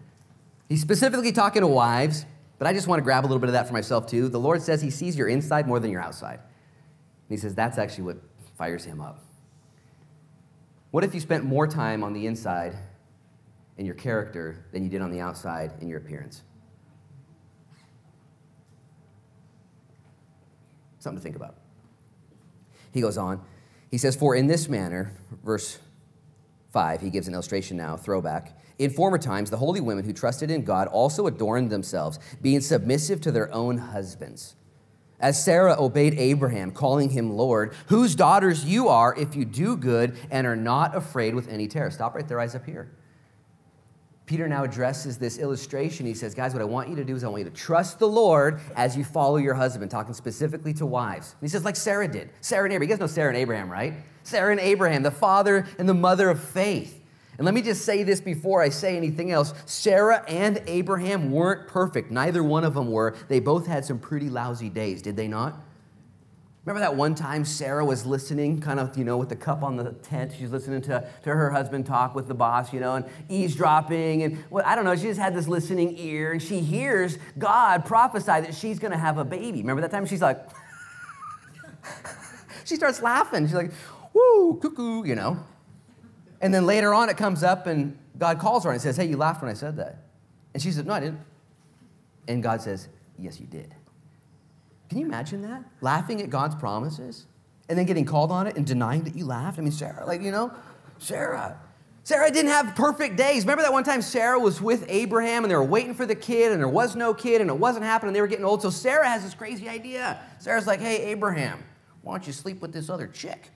[0.68, 2.26] He's specifically talking to wives,
[2.62, 4.28] but I just want to grab a little bit of that for myself too.
[4.28, 6.38] The Lord says He sees your inside more than your outside.
[6.38, 8.18] And He says that's actually what
[8.56, 9.18] fires Him up.
[10.92, 12.76] What if you spent more time on the inside
[13.78, 16.42] in your character than you did on the outside in your appearance.
[21.00, 21.56] Something to think about.
[22.92, 23.42] He goes on.
[23.90, 25.80] He says, For in this manner, verse
[26.72, 28.56] 5, he gives an illustration now, throwback.
[28.83, 33.20] In former times, the holy women who trusted in God also adorned themselves, being submissive
[33.20, 34.57] to their own husbands.
[35.20, 40.18] As Sarah obeyed Abraham, calling him Lord, whose daughters you are if you do good
[40.33, 41.93] and are not afraid with any terror.
[41.93, 42.91] Stop right there, eyes up here.
[44.26, 46.05] Peter now addresses this illustration.
[46.05, 48.01] He says, Guys, what I want you to do is I want you to trust
[48.01, 51.37] the Lord as you follow your husband, talking specifically to wives.
[51.39, 52.30] And he says, like Sarah did.
[52.41, 52.91] Sarah and Abraham.
[52.91, 53.95] You guys know Sarah and Abraham, right?
[54.24, 56.99] Sarah and Abraham, the father and the mother of faith.
[57.39, 61.66] And let me just say this before I say anything else Sarah and Abraham weren't
[61.66, 62.11] perfect.
[62.11, 63.16] Neither one of them were.
[63.28, 65.61] They both had some pretty lousy days, did they not?
[66.64, 69.76] Remember that one time Sarah was listening, kind of, you know, with the cup on
[69.76, 70.33] the tent.
[70.39, 74.22] She's listening to, to her husband talk with the boss, you know, and eavesdropping.
[74.22, 77.85] And, well, I don't know, she just had this listening ear, and she hears God
[77.85, 79.59] prophesy that she's going to have a baby.
[79.59, 80.07] Remember that time?
[80.07, 80.39] She's like,
[82.64, 83.47] she starts laughing.
[83.47, 83.72] She's like,
[84.12, 85.45] woo, cuckoo, you know.
[86.43, 89.16] And then later on, it comes up, and God calls her and says, hey, you
[89.16, 89.99] laughed when I said that.
[90.53, 91.20] And she said, no, I didn't.
[92.28, 92.88] And God says,
[93.18, 93.74] yes, you did.
[94.88, 95.64] Can you imagine that?
[95.80, 97.26] Laughing at God's promises
[97.68, 99.59] and then getting called on it and denying that you laughed?
[99.59, 100.53] I mean, Sarah, like, you know,
[100.99, 101.59] Sarah.
[102.05, 103.45] Sarah didn't have perfect days.
[103.45, 106.53] Remember that one time Sarah was with Abraham and they were waiting for the kid
[106.53, 108.12] and there was no kid and it wasn't happening.
[108.12, 108.61] They were getting old.
[108.61, 110.20] So Sarah has this crazy idea.
[110.38, 111.62] Sarah's like, hey, Abraham,
[112.03, 113.51] why don't you sleep with this other chick?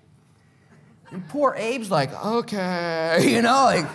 [1.10, 3.86] And poor Abe's like, okay, you know, like,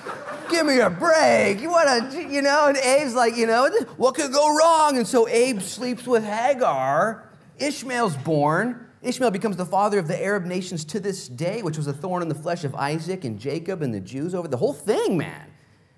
[0.50, 1.60] give me a break.
[1.62, 4.98] You want to, you know, and Abe's like, you know, what could go wrong?
[4.98, 7.28] And so Abe sleeps with Hagar
[7.60, 8.88] Ishmael's born.
[9.02, 12.22] Ishmael becomes the father of the Arab nations to this day, which was a thorn
[12.22, 15.48] in the flesh of Isaac and Jacob and the Jews over the whole thing, man.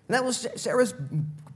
[0.08, 0.94] And that was Sarah's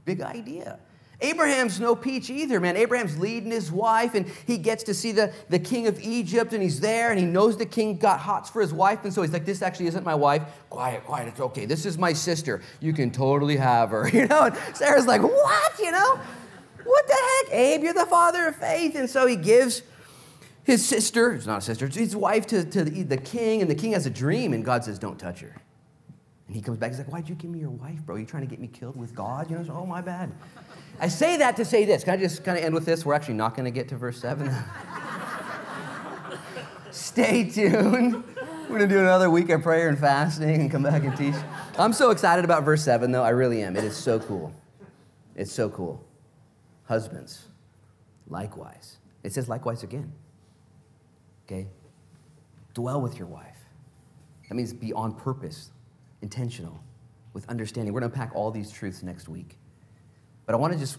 [0.04, 0.78] big idea.
[1.20, 2.76] Abraham's no peach either, man.
[2.76, 6.62] Abraham's leading his wife, and he gets to see the, the king of Egypt, and
[6.62, 9.32] he's there, and he knows the king got hots for his wife, and so he's
[9.32, 10.42] like, This actually isn't my wife.
[10.70, 11.66] Quiet, quiet, it's okay.
[11.66, 12.62] This is my sister.
[12.78, 14.08] You can totally have her.
[14.18, 15.78] You know, and Sarah's like, What?
[15.78, 16.20] You know?
[16.84, 17.54] What the heck?
[17.54, 18.94] Abe, you're the father of faith.
[18.96, 19.82] And so he gives
[20.64, 23.70] his sister, it's not a sister, it's his wife to, to the, the king, and
[23.70, 25.56] the king has a dream, and God says, Don't touch her.
[26.48, 28.16] And he comes back, he's like, Why'd you give me your wife, bro?
[28.16, 29.50] Are you trying to get me killed with God?
[29.50, 30.32] You know, so, oh, my bad.
[30.98, 32.02] I say that to say this.
[32.02, 33.04] Can I just kind of end with this?
[33.04, 34.50] We're actually not going to get to verse 7.
[36.90, 38.24] Stay tuned.
[38.68, 41.34] We're going to do another week of prayer and fasting and come back and teach.
[41.78, 43.22] I'm so excited about verse 7, though.
[43.22, 43.76] I really am.
[43.76, 44.52] It is so cool.
[45.36, 46.04] It's so cool.
[46.84, 47.46] Husbands,
[48.26, 48.96] likewise.
[49.22, 50.12] It says likewise again.
[51.46, 51.68] Okay?
[52.74, 53.58] Dwell with your wife.
[54.48, 55.70] That means be on purpose,
[56.22, 56.78] intentional,
[57.32, 57.92] with understanding.
[57.92, 59.56] We're going to unpack all these truths next week.
[60.46, 60.98] But I want to just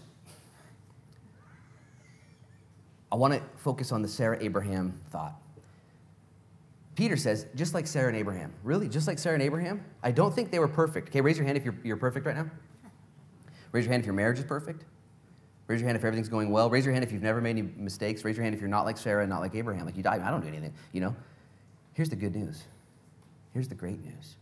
[3.12, 5.34] I want to focus on the Sarah Abraham thought.
[6.94, 8.52] Peter says, just like Sarah and Abraham.
[8.62, 8.88] Really?
[8.88, 9.84] Just like Sarah and Abraham?
[10.02, 11.08] I don't think they were perfect.
[11.08, 12.50] Okay, raise your hand if you're, you're perfect right now.
[13.72, 14.84] Raise your hand if your marriage is perfect.
[15.66, 16.68] Raise your hand if everything's going well.
[16.68, 18.24] Raise your hand if you've never made any mistakes.
[18.24, 19.86] Raise your hand if you're not like Sarah and not like Abraham.
[19.86, 21.14] Like you died, I don't do anything, you know?
[21.94, 22.64] Here's the good news.
[23.54, 24.36] Here's the great news.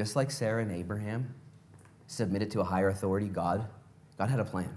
[0.00, 1.34] Just like Sarah and Abraham
[2.06, 3.66] submitted to a higher authority, God,
[4.16, 4.74] God had a plan.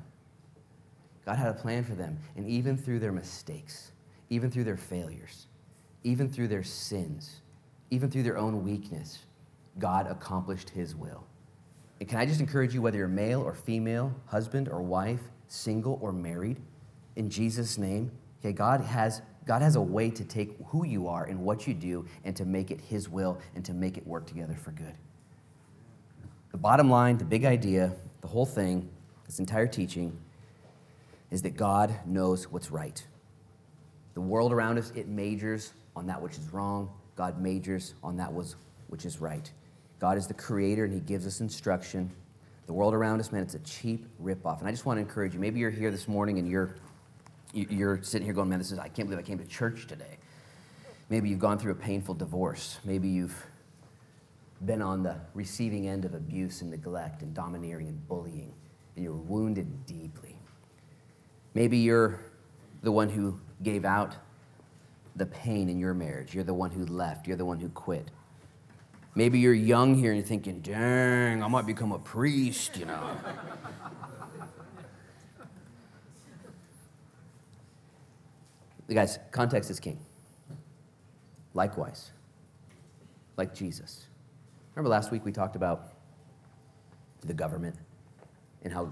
[1.26, 2.20] God had a plan for them.
[2.36, 3.94] And even through their mistakes,
[4.30, 5.48] even through their failures,
[6.04, 7.40] even through their sins,
[7.90, 9.20] even through their own weakness,
[9.80, 11.24] God accomplished his will.
[12.02, 16.00] And can I just encourage you, whether you're male or female, husband or wife, single
[16.02, 16.60] or married,
[17.16, 18.12] in Jesus' name,
[18.42, 21.74] okay, God has, God has a way to take who you are and what you
[21.74, 24.98] do and to make it his will and to make it work together for good.
[26.54, 27.92] The bottom line, the big idea,
[28.22, 28.88] the whole thing,
[29.26, 30.16] this entire teaching,
[31.32, 33.04] is that God knows what's right.
[34.14, 36.92] The world around us, it majors on that which is wrong.
[37.16, 39.52] God majors on that which is right.
[39.98, 42.12] God is the creator and he gives us instruction.
[42.68, 44.60] The world around us, man, it's a cheap ripoff.
[44.60, 45.40] And I just want to encourage you.
[45.40, 46.76] Maybe you're here this morning and you're,
[47.52, 50.18] you're sitting here going, man, this is, I can't believe I came to church today.
[51.10, 52.78] Maybe you've gone through a painful divorce.
[52.86, 53.44] Maybe you've
[54.66, 58.54] been on the receiving end of abuse and neglect and domineering and bullying,
[58.96, 60.38] and you're wounded deeply.
[61.54, 62.20] Maybe you're
[62.82, 64.16] the one who gave out
[65.16, 66.34] the pain in your marriage.
[66.34, 67.28] You're the one who left.
[67.28, 68.10] You're the one who quit.
[69.16, 73.16] Maybe you're young here and you're thinking, dang, I might become a priest, you know.
[78.92, 80.00] Guys, context is king.
[81.54, 82.12] Likewise,
[83.38, 84.08] like Jesus.
[84.76, 85.94] Remember last week we talked about
[87.22, 87.76] the government
[88.64, 88.92] and how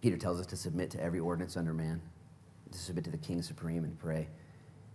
[0.00, 2.00] Peter tells us to submit to every ordinance under man,
[2.72, 4.28] to submit to the king supreme and pray.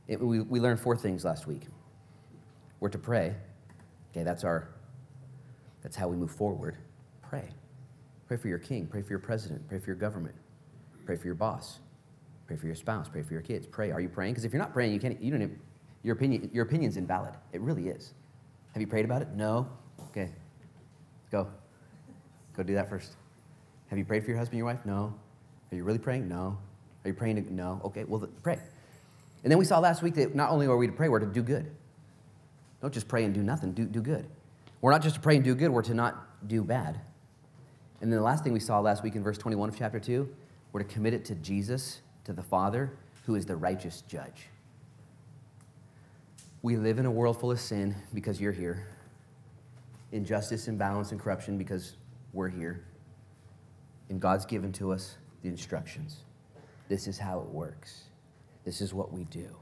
[0.07, 1.63] It, we, we learned four things last week.
[2.79, 3.35] We're to pray.
[4.11, 4.69] Okay, that's our,
[5.81, 6.77] that's how we move forward.
[7.21, 7.49] Pray.
[8.27, 8.87] Pray for your king.
[8.87, 9.67] Pray for your president.
[9.69, 10.35] Pray for your government.
[11.05, 11.79] Pray for your boss.
[12.47, 13.07] Pray for your spouse.
[13.07, 13.65] Pray for your kids.
[13.65, 13.91] Pray.
[13.91, 14.33] Are you praying?
[14.33, 15.57] Because if you're not praying, you can't, you don't
[16.03, 17.35] your opinion, your opinion's invalid.
[17.53, 18.13] It really is.
[18.73, 19.29] Have you prayed about it?
[19.35, 19.69] No.
[20.11, 20.29] Okay.
[20.29, 21.47] Let's go.
[22.55, 23.15] Go do that first.
[23.87, 24.85] Have you prayed for your husband, your wife?
[24.85, 25.13] No.
[25.71, 26.27] Are you really praying?
[26.27, 26.57] No.
[27.03, 27.81] Are you praying to, no?
[27.85, 28.59] Okay, well, pray.
[29.43, 31.25] And then we saw last week that not only are we to pray, we're to
[31.25, 31.71] do good.
[32.81, 34.27] Don't just pray and do nothing, do, do good.
[34.81, 36.99] We're not just to pray and do good, we're to not do bad.
[38.01, 40.27] And then the last thing we saw last week in verse 21 of chapter 2,
[40.73, 42.91] we're to commit it to Jesus, to the Father,
[43.25, 44.47] who is the righteous judge.
[46.63, 48.87] We live in a world full of sin because you're here,
[50.11, 51.95] injustice, imbalance, and corruption because
[52.33, 52.85] we're here.
[54.09, 56.23] And God's given to us the instructions.
[56.89, 58.03] This is how it works.
[58.65, 59.55] This is what we do.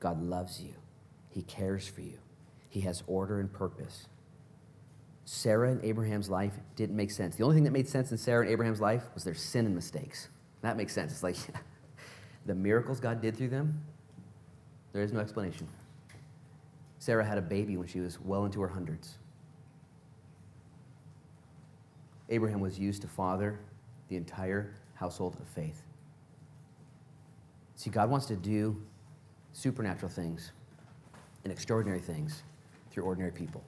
[0.00, 0.72] God loves you,
[1.28, 2.18] He cares for you,
[2.68, 4.06] He has order and purpose.
[5.26, 7.36] Sarah and Abraham's life didn't make sense.
[7.36, 9.74] The only thing that made sense in Sarah and Abraham's life was their sin and
[9.74, 10.28] mistakes.
[10.62, 11.12] That makes sense.
[11.12, 11.36] It's like
[12.46, 13.80] the miracles God did through them,
[14.92, 15.68] there is no explanation.
[16.98, 19.18] Sarah had a baby when she was well into her hundreds.
[22.30, 23.58] Abraham was used to father
[24.08, 25.82] the entire household of faith.
[27.74, 28.80] See, God wants to do
[29.52, 30.52] supernatural things
[31.44, 32.42] and extraordinary things
[32.90, 33.64] through ordinary people.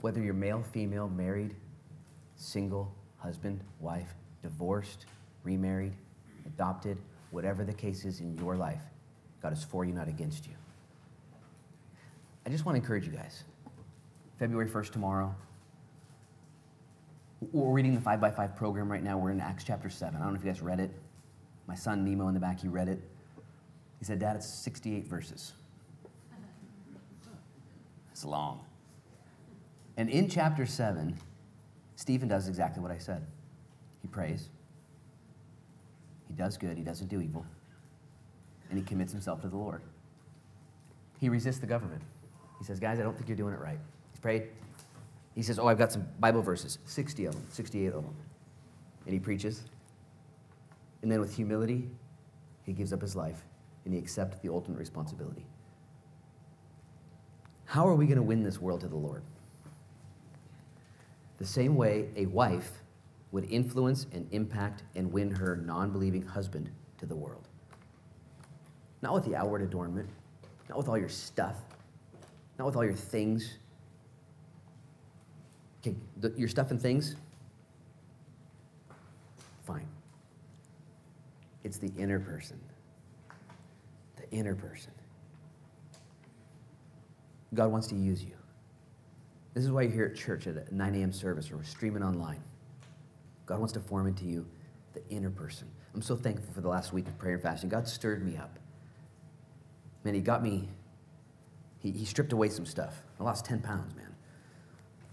[0.00, 1.54] Whether you're male, female, married,
[2.36, 5.06] single, husband, wife, divorced,
[5.42, 5.92] remarried,
[6.46, 6.98] adopted,
[7.30, 8.80] whatever the case is in your life,
[9.42, 10.54] God is for you, not against you.
[12.44, 13.44] I just want to encourage you guys.
[14.38, 15.34] February 1st, tomorrow,
[17.40, 19.18] we're reading the 5 by 5 program right now.
[19.18, 20.14] We're in Acts chapter 7.
[20.14, 20.90] I don't know if you guys read it.
[21.66, 23.00] My son Nemo in the back, he read it.
[23.98, 25.52] He said, Dad, it's 68 verses.
[28.12, 28.64] It's long.
[29.96, 31.16] And in chapter 7,
[31.96, 33.26] Stephen does exactly what I said.
[34.02, 34.50] He prays,
[36.28, 37.44] he does good, he doesn't do evil,
[38.68, 39.82] and he commits himself to the Lord.
[41.18, 42.02] He resists the government.
[42.58, 43.78] He says, Guys, I don't think you're doing it right.
[44.12, 44.48] He's prayed.
[45.36, 48.16] He says, Oh, I've got some Bible verses, 60 of them, 68 of them.
[49.04, 49.62] And he preaches,
[51.02, 51.88] and then with humility,
[52.64, 53.44] he gives up his life
[53.84, 55.46] and he accepts the ultimate responsibility.
[57.66, 59.22] How are we going to win this world to the Lord?
[61.38, 62.72] The same way a wife
[63.30, 67.48] would influence and impact and win her non believing husband to the world.
[69.02, 70.08] Not with the outward adornment,
[70.68, 71.56] not with all your stuff,
[72.58, 73.58] not with all your things.
[75.86, 77.14] Okay, the, your stuff and things,
[79.64, 79.86] fine.
[81.62, 82.58] It's the inner person.
[84.16, 84.90] The inner person.
[87.54, 88.32] God wants to use you.
[89.54, 91.12] This is why you're here at church at a 9 a.m.
[91.12, 92.42] service or we're streaming online.
[93.46, 94.44] God wants to form into you
[94.92, 95.68] the inner person.
[95.94, 97.70] I'm so thankful for the last week of prayer and fasting.
[97.70, 98.58] God stirred me up.
[100.02, 100.68] Man, He got me,
[101.78, 103.02] He, he stripped away some stuff.
[103.20, 104.05] I lost 10 pounds, man.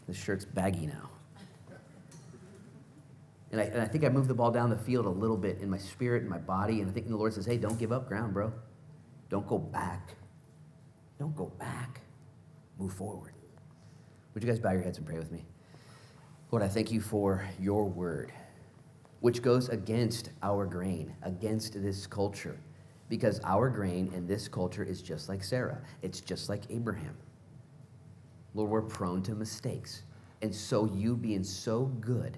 [0.07, 1.09] This shirt's baggy now.
[3.51, 5.59] And I, and I think I moved the ball down the field a little bit
[5.59, 6.81] in my spirit and my body.
[6.81, 8.51] And I think the Lord says, hey, don't give up ground, bro.
[9.29, 10.15] Don't go back.
[11.19, 12.01] Don't go back.
[12.79, 13.33] Move forward.
[14.33, 15.45] Would you guys bow your heads and pray with me?
[16.51, 18.31] Lord, I thank you for your word,
[19.21, 22.57] which goes against our grain, against this culture,
[23.09, 27.15] because our grain in this culture is just like Sarah, it's just like Abraham.
[28.53, 30.03] Lord, we're prone to mistakes.
[30.41, 32.37] And so, you being so good,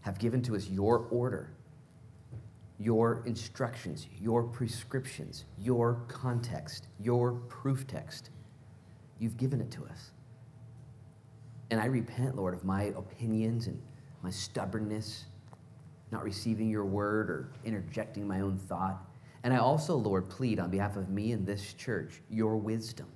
[0.00, 1.50] have given to us your order,
[2.78, 8.30] your instructions, your prescriptions, your context, your proof text.
[9.18, 10.12] You've given it to us.
[11.70, 13.80] And I repent, Lord, of my opinions and
[14.22, 15.26] my stubbornness,
[16.10, 19.04] not receiving your word or interjecting my own thought.
[19.44, 23.06] And I also, Lord, plead on behalf of me and this church your wisdom.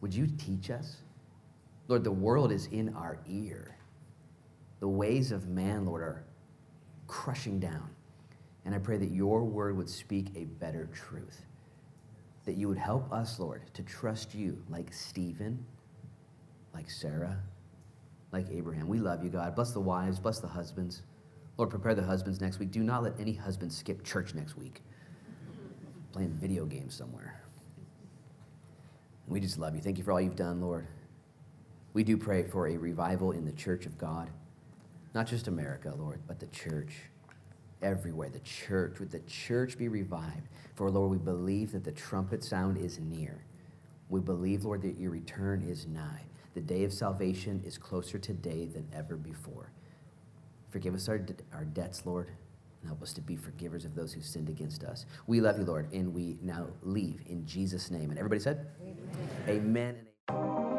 [0.00, 1.01] Would you teach us?
[1.88, 3.76] Lord, the world is in our ear.
[4.80, 6.24] The ways of man, Lord, are
[7.06, 7.90] crushing down.
[8.64, 11.42] And I pray that your word would speak a better truth.
[12.44, 15.64] That you would help us, Lord, to trust you like Stephen,
[16.74, 17.38] like Sarah,
[18.32, 18.88] like Abraham.
[18.88, 19.54] We love you, God.
[19.54, 21.02] Bless the wives, bless the husbands.
[21.58, 22.70] Lord, prepare the husbands next week.
[22.70, 24.82] Do not let any husband skip church next week,
[26.12, 27.42] playing video games somewhere.
[29.28, 29.80] We just love you.
[29.80, 30.86] Thank you for all you've done, Lord.
[31.92, 34.30] We do pray for a revival in the church of God,
[35.14, 36.94] not just America, Lord, but the church
[37.82, 38.30] everywhere.
[38.30, 40.48] The church, would the church be revived?
[40.74, 43.44] For, Lord, we believe that the trumpet sound is near.
[44.08, 46.22] We believe, Lord, that your return is nigh.
[46.54, 49.72] The day of salvation is closer today than ever before.
[50.70, 51.20] Forgive us our,
[51.52, 52.28] our debts, Lord,
[52.80, 55.06] and help us to be forgivers of those who sinned against us.
[55.26, 58.10] We love you, Lord, and we now leave in Jesus' name.
[58.10, 58.66] And everybody said,
[59.48, 59.96] Amen.
[60.30, 60.71] Amen